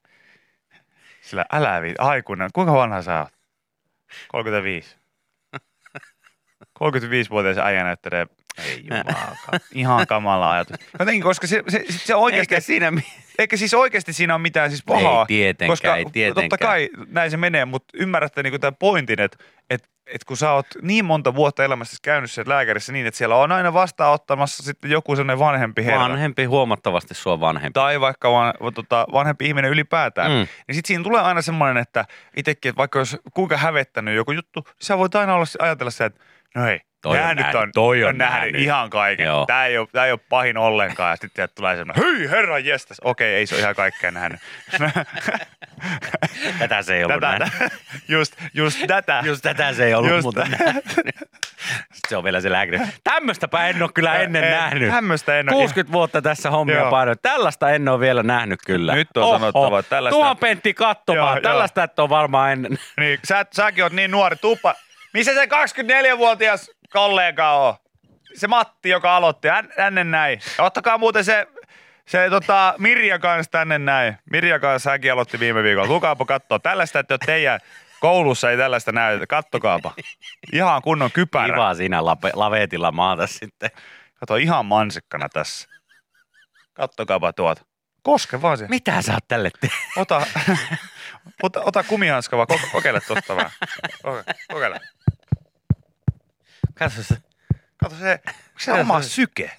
Sillä 1.21 1.45
älä 1.53 1.83
viitti. 1.83 2.03
Aikuinen. 2.03 2.51
Kuinka 2.53 2.73
vanha 2.73 3.03
sä 3.03 3.19
oot? 3.19 3.33
35. 4.29 4.97
35-vuotias 6.77 7.59
äijä 7.59 7.85
näyttelee, 7.85 8.27
ei 8.59 8.85
jumalauta, 8.91 9.61
ihan 9.75 10.07
kamala 10.07 10.53
ajatus. 10.53 10.77
Jotenkin, 10.99 11.23
koska 11.23 11.47
se, 11.47 11.63
se, 11.69 11.85
se 11.89 12.15
oikeasti, 12.15 12.55
Eikä 12.55 12.61
siinä 12.61 12.93
eikä 13.39 13.57
siis 13.57 13.75
oikeasti 13.75 14.13
siinä 14.13 14.35
ole 14.35 14.43
mitään 14.43 14.71
siis 14.71 14.83
pahaa. 14.87 15.21
Ei 15.21 15.27
tietenkään, 15.27 15.73
koska 15.73 15.97
ei 15.97 16.05
tietenkään. 16.13 16.49
totta 16.49 16.67
kai 16.67 16.89
näin 17.09 17.31
se 17.31 17.37
menee, 17.37 17.65
mutta 17.65 17.99
ymmärrätte 17.99 18.43
niinku 18.43 18.59
tämän 18.59 18.77
pointin, 18.77 19.21
että 19.21 19.39
et, 19.71 19.91
et 20.07 20.25
kun 20.25 20.37
sä 20.37 20.53
oot 20.53 20.67
niin 20.83 21.05
monta 21.05 21.35
vuotta 21.35 21.65
elämässä 21.65 21.97
käynyt 22.03 22.31
siellä 22.31 22.55
lääkärissä 22.55 22.93
niin, 22.93 23.07
että 23.07 23.19
siellä 23.19 23.37
on 23.37 23.53
aina 23.53 23.73
vastaanottamassa 23.73 24.63
sitten 24.63 24.91
joku 24.91 25.17
sellainen 25.17 25.39
vanhempi 25.39 25.85
herra. 25.85 26.01
vanhempi, 26.01 26.45
huomattavasti 26.45 27.15
sua 27.15 27.41
vanhempi. 27.41 27.73
Tai 27.73 28.01
vaikka 28.01 28.33
van, 28.33 28.55
tota, 28.75 29.07
vanhempi 29.13 29.47
ihminen 29.47 29.71
ylipäätään. 29.71 30.31
Mm. 30.31 30.37
Niin 30.37 30.75
sitten 30.75 30.89
siinä 30.89 31.05
tulee 31.05 31.21
aina 31.21 31.43
semmoinen, 31.43 31.77
että 31.77 32.05
itsekin, 32.37 32.69
että 32.69 32.79
vaikka 32.79 32.99
jos 32.99 33.17
kuinka 33.35 33.57
hävettänyt 33.57 34.17
joku 34.17 34.33
juttu, 34.33 34.61
niin 34.61 34.75
sä 34.81 34.99
voit 34.99 35.15
aina 35.15 35.35
olla, 35.35 35.47
ajatella 35.59 35.91
se, 35.91 36.05
että 36.05 36.21
no 36.55 36.63
hei, 36.63 36.81
Toi 37.07 37.19
on 37.19 37.25
nää 37.25 37.35
nyt 37.35 37.43
nähnyt, 37.45 37.63
on, 37.63 37.73
toi 37.75 38.05
on 38.05 38.19
nähnyt, 38.19 38.41
nähnyt. 38.43 38.61
ihan 38.61 38.91
kaiken. 38.91 39.27
Joo. 39.27 39.47
Tämä 39.47 39.67
ei, 39.67 39.79
ole, 39.79 39.89
tää 39.93 40.07
ei 40.07 40.13
ole 40.13 40.21
pahin 40.29 40.57
ollenkaan. 40.59 41.11
Ja 41.11 41.17
sitten 41.17 41.49
tulee 41.55 41.77
semmoinen, 41.77 42.05
hyi 42.05 42.31
herra 42.31 42.59
jestas. 42.59 42.97
Okei, 43.05 43.35
ei 43.35 43.47
se 43.47 43.55
ole 43.55 43.63
ihan 43.63 43.75
kaikkea 43.75 44.11
nähnyt. 44.11 44.41
Tätä 46.59 46.83
se 46.83 46.97
ei 46.97 47.05
ollut 47.05 47.21
tätä, 47.21 47.39
nähnyt. 47.39 47.73
just, 48.09 48.37
just 48.55 48.79
tätä. 48.87 49.23
Just 49.27 49.43
tätä 49.43 49.73
se 49.73 49.85
ei 49.85 49.95
ollut 49.95 50.11
Just 50.11 50.23
muuten. 50.23 50.47
Sitten 51.93 52.09
se 52.09 52.17
on 52.17 52.25
vielä 52.25 52.41
se 52.41 52.53
lääkäri. 52.53 52.79
Tämmöstäpä 53.05 53.67
en 53.69 53.83
ole 53.83 53.91
kyllä 53.95 54.15
ennen 54.15 54.45
En- 54.45 54.51
nähnyt. 54.51 54.91
Tämmöistä 54.91 55.39
en 55.39 55.49
ole. 55.53 55.61
60 55.61 55.93
vuotta 55.93 56.23
tässä 56.23 56.51
hommia 56.51 56.77
Joo. 56.77 56.91
painoin. 56.91 57.19
Tällaista 57.23 57.71
en 57.71 57.89
ole 57.89 58.01
vielä 58.01 58.23
nähnyt 58.23 58.61
kyllä. 58.67 58.95
Nyt 58.95 59.17
on 59.17 59.41
sanottava, 59.41 59.79
että 59.79 59.91
tällaista- 59.97 60.17
Tuo 60.21 60.35
Pentti 60.35 60.75
katsomaan. 60.75 61.37
Joo, 61.37 61.41
tällaista 61.41 61.83
et 61.83 61.99
ole 61.99 62.09
varmaan 62.09 62.53
ennen. 62.53 62.79
Niin, 63.01 63.19
sä, 63.25 63.47
säkin 63.53 63.85
oot 63.85 63.93
niin 63.93 64.11
nuori. 64.11 64.37
Tuppa. 64.37 64.75
Missä 65.13 65.35
se 65.35 65.45
24-vuotias 65.47 66.71
kollega 66.93 67.51
on? 67.53 67.75
Se 68.37 68.47
Matti, 68.49 68.89
joka 68.89 69.17
aloitti. 69.17 69.49
Hän, 69.49 69.69
tänne 69.77 70.05
näin. 70.05 70.41
Ja 70.59 70.65
ottakaa 70.65 70.99
muuten 70.99 71.25
se, 71.25 71.47
se 72.07 72.31
tota, 72.31 72.75
Mirja 72.79 73.19
kanssa 73.19 73.51
tänne 73.51 73.79
näin. 73.79 74.19
Mirja 74.31 74.59
kanssa 74.59 74.91
hänkin 74.91 75.13
aloitti 75.13 75.41
viime 75.41 75.63
viikolla. 75.63 75.89
Lukaapa 75.89 76.25
katsoa. 76.25 76.59
Tällaista, 76.59 76.99
että 76.99 77.19
teidän 77.27 77.61
koulussa 78.01 78.51
ei 78.51 78.57
tällaista 78.57 78.93
näy. 78.93 79.27
Kattokaapa. 79.27 79.95
Ihan 80.53 80.83
kunnon 80.83 81.13
kypärä. 81.13 81.47
Kiva 81.55 81.75
siinä 81.75 82.05
lape, 82.05 82.31
lavetilla 82.35 82.93
maata 82.93 83.27
sitten. 83.27 83.71
Kato 84.15 84.37
ihan 84.37 84.67
mansikkana 84.67 85.29
tässä. 85.29 85.69
Kattokaapa 86.75 87.33
tuota. 87.33 87.63
Koske 88.03 88.43
vaan 88.43 88.59
se. 88.59 88.67
Mitä 88.69 89.03
sä 89.03 89.13
oot 89.15 89.29
tälle 89.29 89.51
te- 89.61 89.69
Ota, 89.97 90.27
ota, 91.43 91.61
ota 91.61 91.83
kumihanska 91.83 92.37
vaan. 92.37 92.47
Ko- 92.53 92.69
kokeile 92.73 93.01
tosta 93.01 93.37
vähän. 93.37 93.51
Koke- 94.03 94.35
Kokeile. 94.53 94.81
Katso 96.79 97.03
se. 97.03 97.17
Kato 97.77 97.95
se, 97.95 98.21
se 98.59 98.73
oma 98.73 99.03
syke. 99.03 99.51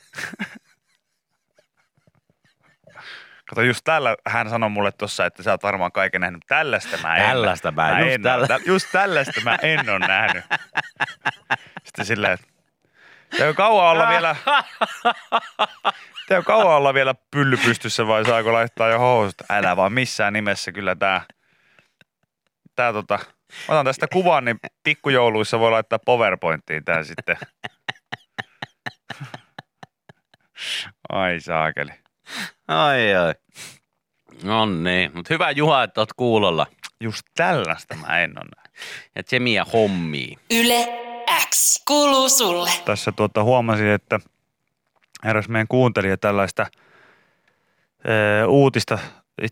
Kato, 3.49 3.61
just 3.61 3.81
tällä 3.83 4.15
hän 4.25 4.49
sanoi 4.49 4.69
mulle 4.69 4.91
tuossa, 4.91 5.25
että 5.25 5.43
sä 5.43 5.51
oot 5.51 5.63
varmaan 5.63 5.91
kaiken 5.91 6.21
nähnyt. 6.21 6.43
Tällaista 6.47 6.97
mä 6.97 7.15
en. 7.15 7.25
Tällaista 7.29 7.71
mä 7.71 7.99
en, 7.99 8.05
just 8.05 8.15
en 8.15 8.21
tällä-. 8.21 8.47
Tä- 8.47 8.59
just 8.65 8.87
tällaista 8.91 9.41
mä 9.41 9.57
en 9.61 9.89
ole 9.89 10.07
nähnyt. 10.07 10.45
Sitten 11.85 12.05
silleen, 12.05 12.33
että 12.33 12.47
Teo 13.37 13.53
kauan 13.53 13.91
olla 13.91 14.09
vielä, 14.09 14.35
teo 16.27 16.43
kauan 16.43 16.75
olla 16.75 16.93
vielä 16.93 17.15
pylly 17.31 17.57
pystyssä 17.57 18.07
vai 18.07 18.25
saako 18.25 18.53
laittaa 18.53 18.89
jo 18.89 18.99
housut? 18.99 19.35
Älä 19.49 19.75
vaan 19.75 19.93
missään 19.93 20.33
nimessä 20.33 20.71
kyllä 20.71 20.95
tää, 20.95 21.21
tää 22.75 22.93
tota, 22.93 23.19
otan 23.67 23.85
tästä 23.85 24.07
kuvan, 24.07 24.45
niin 24.45 24.59
pikkujouluissa 24.83 25.59
voi 25.59 25.71
laittaa 25.71 25.99
PowerPointiin 25.99 26.85
tää 26.85 27.03
sitten. 27.03 27.37
Ai 31.09 31.39
saakeli. 31.39 31.91
Ai 32.67 33.15
ai. 33.15 33.33
No 34.43 34.65
niin, 34.65 35.11
mutta 35.15 35.33
hyvä 35.33 35.51
Juha, 35.51 35.83
että 35.83 36.01
oot 36.01 36.13
kuulolla. 36.13 36.67
Just 37.01 37.21
tällaista 37.35 37.95
mä 37.95 38.19
en 38.19 38.29
ole 38.29 38.49
nähnyt. 38.55 38.73
Ja 39.15 39.23
Tsemiä 39.23 39.65
hommii. 39.73 40.37
Yle 40.51 40.87
X 41.49 41.83
kuuluu 41.87 42.29
sulle. 42.29 42.69
Tässä 42.85 43.11
tuota 43.11 43.43
huomasin, 43.43 43.87
että 43.87 44.19
eräs 45.25 45.49
meidän 45.49 45.67
kuuntelija 45.67 46.17
tällaista 46.17 46.65
ö, 48.05 48.47
uutista 48.47 48.99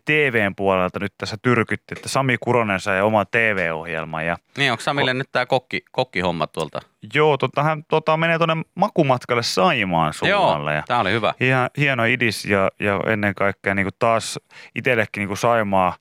TVn 0.04 0.54
puolelta 0.56 0.98
nyt 0.98 1.14
tässä 1.18 1.36
tyrkytti, 1.42 1.94
että 1.96 2.08
Sami 2.08 2.36
Kuronen 2.40 2.80
sai 2.80 3.02
oma 3.02 3.24
TV-ohjelman 3.24 4.26
ja 4.26 4.36
Niin, 4.56 4.72
onko 4.72 4.82
Samille 4.82 5.14
nyt 5.14 5.28
tämä 5.32 5.46
kokki, 5.46 5.84
kokkihomma 5.92 6.46
tuolta? 6.46 6.80
joo, 7.14 7.36
tota, 7.36 7.62
hän 7.62 7.84
tota, 7.88 8.16
menee 8.16 8.38
tuonne 8.38 8.56
makumatkalle 8.74 9.42
Saimaan 9.42 10.14
suunnalle 10.14 10.74
ja 10.74 10.82
tämä 10.86 11.00
oli 11.00 11.12
hyvä. 11.12 11.34
Hien, 11.40 11.70
hieno 11.78 12.04
idis 12.04 12.44
ja, 12.44 12.70
ja 12.80 13.00
ennen 13.06 13.34
kaikkea 13.34 13.74
niin 13.74 13.84
kuin 13.84 13.94
taas 13.98 14.38
itsellekin 14.74 15.20
niin 15.20 15.28
kuin 15.28 15.38
Saimaa 15.38 15.96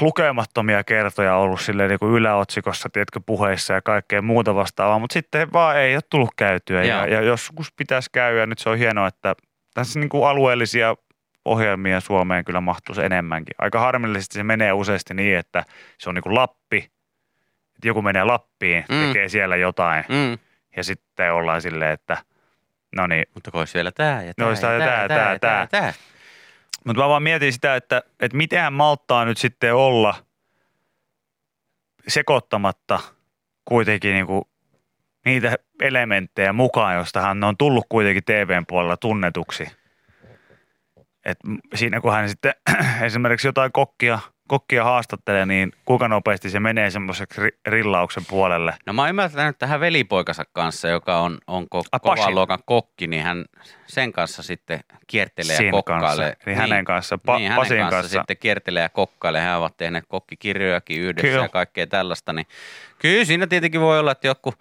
lukemattomia 0.00 0.84
kertoja 0.84 1.36
ollut 1.36 1.60
silleen 1.60 1.88
niin 1.88 1.98
kuin 1.98 2.12
yläotsikossa, 2.12 2.88
tiedätkö, 2.92 3.20
puheissa 3.26 3.74
ja 3.74 3.82
kaikkea 3.82 4.22
muuta 4.22 4.54
vastaavaa, 4.54 4.98
mutta 4.98 5.12
sitten 5.12 5.52
vaan 5.52 5.78
ei 5.78 5.96
ole 5.96 6.02
tullut 6.10 6.30
käytyä 6.36 6.84
ja, 6.84 6.96
Joo. 6.96 7.06
ja 7.06 7.22
joskus 7.22 7.72
pitäisi 7.72 8.10
käydä. 8.12 8.46
Nyt 8.46 8.58
se 8.58 8.70
on 8.70 8.78
hienoa, 8.78 9.06
että 9.06 9.34
tässä 9.74 10.00
niin 10.00 10.08
kuin 10.08 10.28
alueellisia 10.28 10.96
ohjelmia 11.46 12.00
Suomeen 12.00 12.44
kyllä 12.44 12.60
mahtuisi 12.60 13.04
enemmänkin. 13.04 13.54
Aika 13.58 13.80
harmillisesti 13.80 14.34
se 14.34 14.44
menee 14.44 14.72
useasti 14.72 15.14
niin, 15.14 15.38
että 15.38 15.64
se 15.98 16.08
on 16.08 16.14
niin 16.14 16.22
kuin 16.22 16.34
Lappi, 16.34 16.76
että 17.74 17.88
joku 17.88 18.02
menee 18.02 18.24
Lappiin, 18.24 18.84
Mm. 18.88 19.06
tekee 19.06 19.28
siellä 19.28 19.56
jotain 19.56 20.04
Mm. 20.08 20.38
ja 20.76 20.84
sitten 20.84 21.32
ollaan 21.32 21.62
silleen, 21.62 21.90
että 21.92 22.16
no 22.96 23.06
niin, 23.06 23.24
Mutta 23.34 23.50
kun 23.50 23.60
olisi 23.60 23.74
vielä 23.74 23.92
tämä 23.92 24.22
ja 24.22 24.32
No 24.38 24.54
tämä 24.54 24.60
tää 24.60 24.72
ja 24.72 25.02
ja 25.02 25.08
tämä 25.08 25.08
tää, 25.08 25.08
tää, 25.08 25.32
ja 25.32 25.38
tää. 25.38 25.66
tämä. 25.66 25.92
Mutta 26.86 27.02
mä 27.02 27.08
vaan 27.08 27.22
mietin 27.22 27.52
sitä, 27.52 27.76
että, 27.76 28.02
että 28.20 28.36
miten 28.36 28.72
malttaa 28.72 29.24
nyt 29.24 29.38
sitten 29.38 29.74
olla 29.74 30.14
sekoittamatta 32.08 33.00
kuitenkin 33.64 34.12
niinku 34.14 34.48
niitä 35.24 35.54
elementtejä 35.82 36.52
mukaan, 36.52 36.96
josta 36.96 37.20
hän 37.20 37.44
on 37.44 37.56
tullut 37.56 37.86
kuitenkin 37.88 38.24
TVn 38.24 38.64
puolella 38.68 38.96
tunnetuksi. 38.96 39.66
Et 41.26 41.38
siinä 41.74 42.00
kun 42.00 42.12
hän 42.12 42.28
sitten 42.28 42.54
esimerkiksi 43.02 43.48
jotain 43.48 43.72
kokkia, 43.72 44.18
kokkia 44.48 44.84
haastattelee, 44.84 45.46
niin 45.46 45.72
kuinka 45.84 46.08
nopeasti 46.08 46.50
se 46.50 46.60
menee 46.60 46.90
semmoiseksi 46.90 47.40
ri- 47.40 47.58
rillauksen 47.66 48.24
puolelle. 48.28 48.74
No 48.86 48.92
mä 48.92 49.02
oon 49.02 49.08
ymmärtänyt 49.08 49.58
tähän 49.58 49.80
velipoikansa 49.80 50.44
kanssa, 50.52 50.88
joka 50.88 51.18
on, 51.18 51.38
on 51.46 51.62
ko- 51.64 51.88
Ah, 51.92 52.00
kovan 52.00 52.34
luokan 52.34 52.58
kokki, 52.66 53.06
niin 53.06 53.22
hän 53.22 53.44
sen 53.86 54.12
kanssa 54.12 54.42
sitten 54.42 54.80
kiertelee 55.06 55.52
ja 55.52 55.56
Sin 55.58 55.70
kokkailee. 55.70 56.00
kanssa, 56.06 56.34
eli 56.46 56.54
hänen 56.54 56.84
kanssa, 56.84 57.16
Pa- 57.16 57.36
niin, 57.36 57.48
hänen 57.50 57.62
Pasin 57.62 57.78
kanssa, 57.78 57.96
kanssa. 57.96 58.18
sitten 58.18 58.36
kiertelee 58.36 58.82
ja 58.82 58.88
kokkailee. 58.88 59.40
Hän 59.42 59.58
ovat 59.58 59.76
tehneet 59.76 60.04
kokkikirjojakin 60.08 61.00
yhdessä 61.00 61.28
Kyllä. 61.28 61.42
ja 61.44 61.48
kaikkea 61.48 61.86
tällaista. 61.86 62.32
Niin 62.32 62.46
kyllä 62.98 63.24
siinä 63.24 63.46
tietenkin 63.46 63.80
voi 63.80 63.98
olla, 63.98 64.12
että 64.12 64.26
joku 64.26 64.54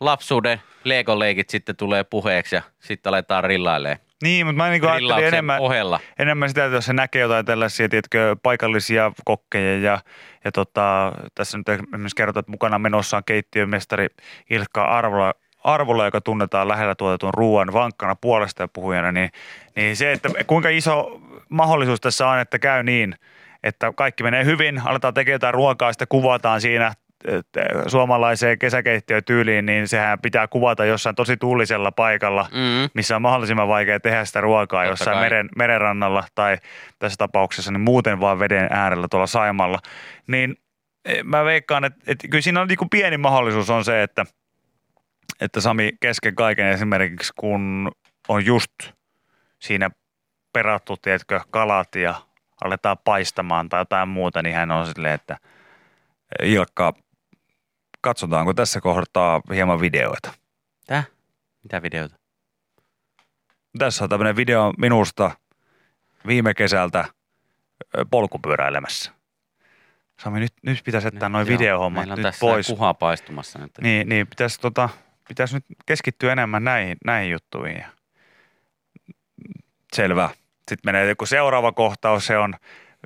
lapsuuden 0.00 0.62
Lego-leikit 0.84 1.50
sitten 1.50 1.76
tulee 1.76 2.04
puheeksi 2.04 2.54
ja 2.56 2.62
sitten 2.80 3.10
aletaan 3.10 3.44
rillailemaan. 3.44 3.98
Niin, 4.22 4.46
mutta 4.46 4.56
mä 4.56 4.70
niin 4.70 4.84
ajattelin 4.84 5.24
enemmän, 5.24 5.60
ohella. 5.60 6.00
enemmän 6.18 6.48
sitä, 6.48 6.64
että 6.64 6.76
jos 6.76 6.84
se 6.84 6.92
näkee 6.92 7.22
jotain 7.22 7.46
tällaisia, 7.46 7.88
tiedätkö, 7.88 8.36
paikallisia 8.42 9.12
kokkeja 9.24 9.78
ja, 9.78 9.98
ja 10.44 10.52
tota, 10.52 11.12
tässä 11.34 11.58
nyt 11.58 11.68
esimerkiksi 11.68 12.16
kerrotaan, 12.16 12.40
että 12.40 12.52
mukana 12.52 12.78
menossa 12.78 13.16
on 13.16 13.24
keittiömestari 13.24 14.06
Ilkka 14.50 14.84
Arvola, 14.84 15.34
Arvola, 15.64 16.04
joka 16.04 16.20
tunnetaan 16.20 16.68
lähellä 16.68 16.94
tuotetun 16.94 17.34
ruoan 17.34 17.72
vankkana 17.72 18.16
puolesta 18.16 18.62
ja 18.62 18.68
puhujana, 18.68 19.12
niin, 19.12 19.30
niin 19.76 19.96
se, 19.96 20.12
että 20.12 20.28
kuinka 20.46 20.68
iso 20.68 21.20
mahdollisuus 21.48 22.00
tässä 22.00 22.28
on, 22.28 22.38
että 22.38 22.58
käy 22.58 22.82
niin, 22.82 23.14
että 23.62 23.92
kaikki 23.96 24.22
menee 24.22 24.44
hyvin, 24.44 24.82
aletaan 24.84 25.14
tekemään 25.14 25.34
jotain 25.34 25.54
ruokaa, 25.54 25.92
sitten 25.92 26.08
kuvataan 26.08 26.60
siinä 26.60 26.92
suomalaiseen 27.86 28.58
kesäkeittiötyyliin, 28.58 29.66
niin 29.66 29.88
sehän 29.88 30.18
pitää 30.20 30.48
kuvata 30.48 30.84
jossain 30.84 31.16
tosi 31.16 31.36
tuulisella 31.36 31.92
paikalla, 31.92 32.46
Mm. 32.52 32.90
missä 32.94 33.16
on 33.16 33.22
mahdollisimman 33.22 33.68
vaikea 33.68 34.00
tehdä 34.00 34.24
sitä 34.24 34.40
ruokaa 34.40 34.82
Totta 34.84 34.92
jossain 34.92 35.14
kai. 35.14 35.24
meren, 35.24 35.48
merenrannalla 35.56 36.24
tai 36.34 36.58
tässä 36.98 37.16
tapauksessa 37.16 37.72
niin 37.72 37.80
muuten 37.80 38.20
vaan 38.20 38.38
veden 38.38 38.68
äärellä 38.70 39.06
tuolla 39.10 39.26
Saimalla, 39.26 39.78
niin 40.26 40.56
eh, 41.04 41.24
mä 41.24 41.44
veikkaan, 41.44 41.84
että, 41.84 42.00
että 42.06 42.28
kyllä 42.28 42.42
siinä 42.42 42.60
on 42.60 42.68
niin 42.68 42.90
pieni 42.90 43.16
mahdollisuus 43.18 43.70
on 43.70 43.84
se, 43.84 44.02
että, 44.02 44.24
että 45.40 45.60
Sami 45.60 45.92
kesken 46.00 46.34
kaiken 46.34 46.66
esimerkiksi 46.66 47.32
kun 47.36 47.92
on 48.28 48.46
just 48.46 48.72
siinä 49.58 49.90
perattu, 50.52 50.96
tiedätkö, 50.96 51.40
kalat 51.50 51.94
ja 51.94 52.14
aletaan 52.64 52.96
paistamaan 53.04 53.68
tai 53.68 53.80
jotain 53.80 54.08
muuta, 54.08 54.42
niin 54.42 54.54
hän 54.54 54.70
on 54.70 54.86
silleen, 54.86 55.14
että 55.14 55.36
Ilkka, 56.42 56.92
katsotaanko 58.02 58.54
tässä 58.54 58.80
kohtaa 58.80 59.40
hieman 59.54 59.80
videoita. 59.80 60.32
Tää? 60.86 61.04
Mitä 61.62 61.82
videota? 61.82 62.16
Tässä 63.78 64.04
on 64.04 64.10
tämmöinen 64.10 64.36
video 64.36 64.72
minusta 64.78 65.30
viime 66.26 66.54
kesältä 66.54 67.04
polkupyöräilemässä. 68.10 69.12
Sami, 70.20 70.40
nyt, 70.40 70.52
nyt 70.62 70.82
pitäisi 70.84 71.06
jättää 71.06 71.28
noin 71.28 71.46
videohommat 71.46 72.08
nyt 72.08 72.22
tässä 72.22 72.40
pois. 72.40 72.66
kuha 72.66 72.94
paistumassa 72.94 73.58
nyt. 73.58 73.70
Niin, 73.80 74.08
niin 74.08 74.26
pitäisi, 74.26 74.60
tota, 74.60 74.88
pitäisi 75.28 75.54
nyt 75.54 75.64
keskittyä 75.86 76.32
enemmän 76.32 76.64
näihin, 76.64 76.96
näihin 77.04 77.32
juttuihin. 77.32 77.84
Selvä. 79.92 80.30
Sitten 80.58 80.78
menee 80.84 81.08
joku 81.08 81.26
seuraava 81.26 81.72
kohtaus, 81.72 82.26
se 82.26 82.38
on 82.38 82.54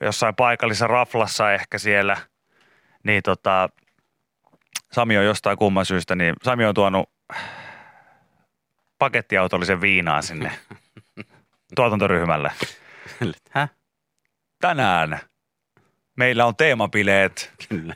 jossain 0.03 0.35
paikallisessa 0.35 0.87
raflassa 0.87 1.53
ehkä 1.53 1.79
siellä. 1.79 2.17
Niin 3.03 3.23
tota, 3.23 3.69
Sami 4.93 5.19
on 5.19 5.25
jostain 5.25 5.59
kumman 5.59 5.87
syystä, 5.87 6.15
niin 6.15 6.35
Sami 6.43 6.65
on 6.65 6.75
tuonut 6.75 7.11
pakettiautollisen 8.99 9.81
viinaa 9.81 10.23
sinne 10.23 10.53
tuotantoryhmälle. 11.77 12.53
Häh? 13.51 13.71
Tänään 14.61 15.21
meillä 16.17 16.47
on 16.47 16.57
teemabileet 16.57 17.53
Kyllä. 17.69 17.95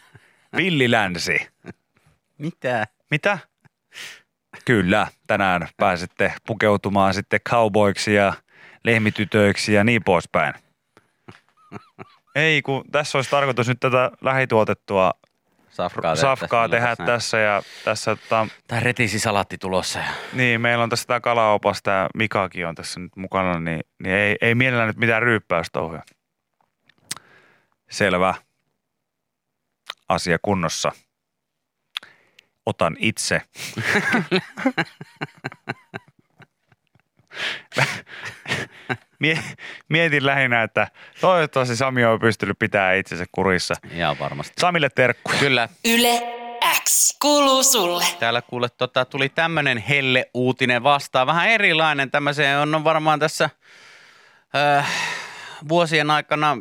Villilänsi. 0.56 1.48
Mitä? 2.38 2.86
Mitä? 3.10 3.38
Kyllä, 4.64 5.06
tänään 5.26 5.68
pääsette 5.76 6.34
pukeutumaan 6.46 7.14
sitten 7.14 7.40
cowboyksi 7.40 8.14
ja 8.14 8.32
lehmitytöiksi 8.84 9.72
ja 9.72 9.84
niin 9.84 10.04
poispäin. 10.04 10.54
Ei, 12.34 12.62
kun 12.62 12.84
tässä 12.92 13.18
olisi 13.18 13.30
tarkoitus 13.30 13.68
nyt 13.68 13.80
tätä 13.80 14.10
lähituotettua 14.20 15.12
Safkaa, 15.70 16.16
safkaa 16.16 16.68
tehdä 16.68 16.96
tässä 16.96 17.38
ja 17.38 17.62
tässä, 17.84 18.16
tota, 18.16 18.46
Tämä 18.66 18.80
retisisalaatti 18.80 19.58
tulossa. 19.58 19.98
ja- 19.98 20.04
niin 20.32 20.60
meillä 20.60 20.84
on 20.84 20.90
tässä 20.90 21.06
tämä 21.06 21.20
kalaopas, 21.20 21.82
tämä 21.82 22.08
Mikakin 22.14 22.66
on 22.66 22.74
tässä 22.74 23.00
nyt 23.00 23.16
mukana, 23.16 23.60
niin, 23.60 23.80
niin 24.02 24.14
ei, 24.14 24.36
ei 24.40 24.54
mielellä 24.54 24.86
nyt 24.86 24.96
mitään 24.96 25.22
ryyppäystouhuja. 25.22 26.02
Selvä. 27.90 28.34
Asia 30.08 30.38
kunnossa. 30.42 30.92
Otan 32.66 32.96
itse. 32.98 33.42
Mie- 39.20 39.42
Mietin 39.88 40.26
lähinnä, 40.26 40.62
että 40.62 40.88
toivottavasti 41.20 41.76
Sami 41.76 42.04
on 42.04 42.20
pystynyt 42.20 42.58
pitämään 42.58 42.96
itsensä 42.96 43.24
kurissa. 43.32 43.74
Ihan 43.94 44.18
varmasti. 44.18 44.52
Samille 44.58 44.88
terkkuja. 44.94 45.38
Kyllä. 45.38 45.68
Yle 45.84 46.22
X 46.84 47.16
kuuluu 47.22 47.62
sulle. 47.62 48.04
Täällä 48.18 48.42
kuule 48.42 48.68
tota, 48.68 49.04
tuli 49.04 49.28
tämmöinen 49.28 49.78
helle 49.78 50.30
uutinen 50.34 50.82
vastaan. 50.82 51.26
Vähän 51.26 51.48
erilainen 51.48 52.10
tämmöiseen 52.10 52.58
on, 52.58 52.74
on 52.74 52.84
varmaan 52.84 53.18
tässä 53.18 53.50
äh, 54.56 54.86
vuosien 55.68 56.10
aikana 56.10 56.56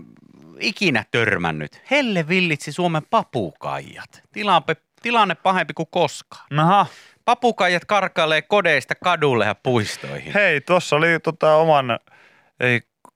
ikinä 0.60 1.06
törmännyt. 1.12 1.82
Helle 1.92 2.28
villitsi 2.28 2.72
Suomen 2.72 3.02
papukaijat. 3.10 4.24
Tilanne, 4.32 4.76
tilanne 5.02 5.36
pahempi 5.36 5.74
kuin 5.74 5.88
koskaan. 5.92 6.60
Aha. 6.60 6.86
Papukaijat 7.26 7.86
karkailee 7.86 8.42
kodeista 8.42 8.96
kadulle 8.96 9.46
ja 9.46 9.56
puistoihin. 9.56 10.34
Hei, 10.34 10.62
tuossa 10.62 10.96
oli 10.96 11.20
tota 11.24 11.56
oman 11.56 12.00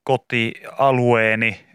kotialueeni 0.03 1.65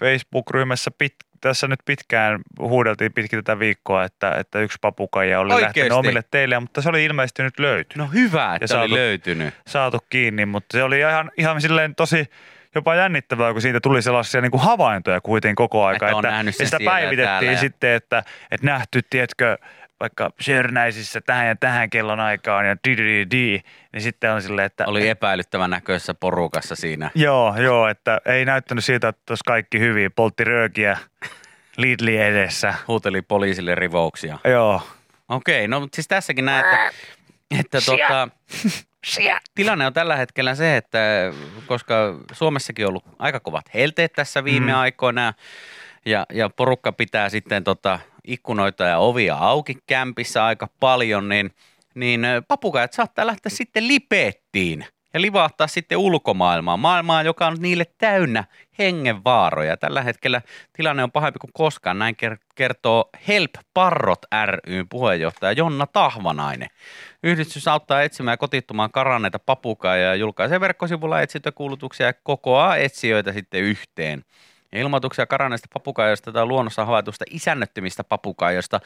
Facebook-ryhmässä 0.00 0.90
pit, 0.98 1.14
tässä 1.40 1.68
nyt 1.68 1.78
pitkään 1.84 2.40
huudeltiin 2.58 3.12
pitkin 3.12 3.38
tätä 3.44 3.58
viikkoa, 3.58 4.04
että, 4.04 4.32
että 4.32 4.60
yksi 4.60 4.78
papukaija 4.80 5.40
oli 5.40 5.52
Oikeesti? 5.54 5.80
lähtenyt 5.80 5.98
omille 5.98 6.22
teille, 6.30 6.60
mutta 6.60 6.82
se 6.82 6.88
oli 6.88 7.04
ilmeisesti 7.04 7.42
nyt 7.42 7.58
löytynyt, 7.58 7.96
No 8.08 8.12
hyvä, 8.14 8.54
että 8.54 8.74
Ja 8.74 8.80
oli 8.80 8.88
saatu- 8.88 8.94
löytynyt. 8.94 9.54
saatu 9.66 9.98
kiinni, 10.10 10.46
mutta 10.46 10.76
se 10.78 10.82
oli 10.82 10.98
ihan, 10.98 11.30
ihan 11.38 11.60
silleen 11.60 11.94
tosi 11.94 12.26
jopa 12.74 12.94
jännittävää, 12.94 13.52
kun 13.52 13.62
siitä 13.62 13.80
tuli 13.80 14.02
sellaisia 14.02 14.40
niin 14.40 14.50
kuin 14.50 14.62
havaintoja 14.62 15.20
kuitenkin 15.20 15.56
koko 15.56 15.84
aika. 15.84 16.08
Että 16.10 16.28
ja 16.28 16.52
sen 16.52 16.66
sitä 16.66 16.78
päivitettiin 16.84 17.52
ja- 17.52 17.58
sitten, 17.58 17.90
että, 17.90 18.22
että 18.50 18.66
nähty, 18.66 19.00
tiedätkö, 19.10 19.58
vaikka 20.00 20.30
Sörnäisissä 20.40 21.20
tähän 21.20 21.46
ja 21.46 21.56
tähän 21.56 21.90
kellon 21.90 22.20
aikaan 22.20 22.66
ja 22.66 22.76
di, 22.88 22.96
di, 22.96 23.02
di, 23.02 23.26
di, 23.30 23.60
niin 23.92 24.02
sitten 24.02 24.32
on 24.32 24.42
silleen, 24.42 24.66
että 24.66 24.84
Oli 24.86 25.08
epäilyttävän 25.08 25.70
näköisessä 25.70 26.14
porukassa 26.14 26.76
siinä. 26.76 27.10
Joo, 27.14 27.54
joo, 27.56 27.88
että 27.88 28.20
ei 28.26 28.44
näyttänyt 28.44 28.84
siltä, 28.84 29.08
että 29.08 29.32
olisi 29.32 29.44
kaikki 29.46 29.78
hyvin. 29.78 30.12
Poltti 30.12 30.44
röökiä 30.44 30.98
Lidli 31.76 32.16
edessä. 32.16 32.74
Huuteli 32.88 33.22
poliisille 33.22 33.74
rivouksia. 33.74 34.38
Joo. 34.44 34.82
Okei, 35.28 35.68
no 35.68 35.80
mutta 35.80 35.96
siis 35.96 36.08
tässäkin 36.08 36.44
näet, 36.44 36.66
että, 36.66 36.90
että 37.60 37.78
tota, 37.86 38.28
tilanne 39.54 39.86
on 39.86 39.92
tällä 39.92 40.16
hetkellä 40.16 40.54
se, 40.54 40.76
että 40.76 40.98
koska 41.66 41.94
Suomessakin 42.32 42.84
on 42.84 42.88
ollut 42.88 43.04
aika 43.18 43.40
kovat 43.40 43.74
helteet 43.74 44.12
tässä 44.12 44.44
viime 44.44 44.72
Mm. 44.72 44.78
aikoina 44.78 45.32
ja, 46.06 46.26
ja 46.32 46.50
porukka 46.50 46.92
pitää 46.92 47.28
sitten 47.28 47.64
tota 47.64 47.98
ikkunoita 48.26 48.84
ja 48.84 48.98
ovia 48.98 49.36
auki 49.36 49.78
kämpissä 49.86 50.44
aika 50.44 50.68
paljon, 50.80 51.28
niin, 51.28 51.50
niin 51.94 52.26
papukajat 52.48 52.92
saattaa 52.92 53.26
lähteä 53.26 53.50
sitten 53.50 53.88
lipeettiin 53.88 54.86
ja 55.16 55.20
livahtaa 55.20 55.66
sitten 55.66 55.98
ulkomaailmaan, 55.98 56.80
maailmaan, 56.80 57.26
joka 57.26 57.46
on 57.46 57.56
niille 57.60 57.84
täynnä 57.98 58.44
hengenvaaroja. 58.78 59.76
Tällä 59.76 60.02
hetkellä 60.02 60.42
tilanne 60.72 61.02
on 61.02 61.12
pahempi 61.12 61.38
kuin 61.38 61.50
koskaan, 61.54 61.98
näin 61.98 62.16
ker- 62.24 62.38
kertoo 62.54 63.08
Help 63.28 63.50
Parrot 63.74 64.22
ryn 64.66 64.88
puheenjohtaja 64.88 65.52
Jonna 65.52 65.86
Tahvanainen. 65.86 66.68
Yhdistys 67.22 67.68
auttaa 67.68 68.02
etsimään 68.02 68.38
kotittumaan 68.38 68.90
karanneita 68.90 69.38
papukaija 69.38 70.04
ja 70.04 70.14
julkaisee 70.14 70.60
verkkosivulla 70.60 71.20
etsintäkuulutuksia 71.20 72.06
ja 72.06 72.12
kokoaa 72.12 72.76
etsijöitä 72.76 73.32
sitten 73.32 73.62
yhteen. 73.62 74.24
Ja 74.72 74.80
ilmoituksia 74.80 75.26
karanneista 75.26 75.68
papukaijoista 75.72 76.32
tai 76.32 76.46
luonnossa 76.46 76.84
havaitusta 76.84 77.24
isännöttömistä 77.30 78.04
papukaijoista 78.04 78.80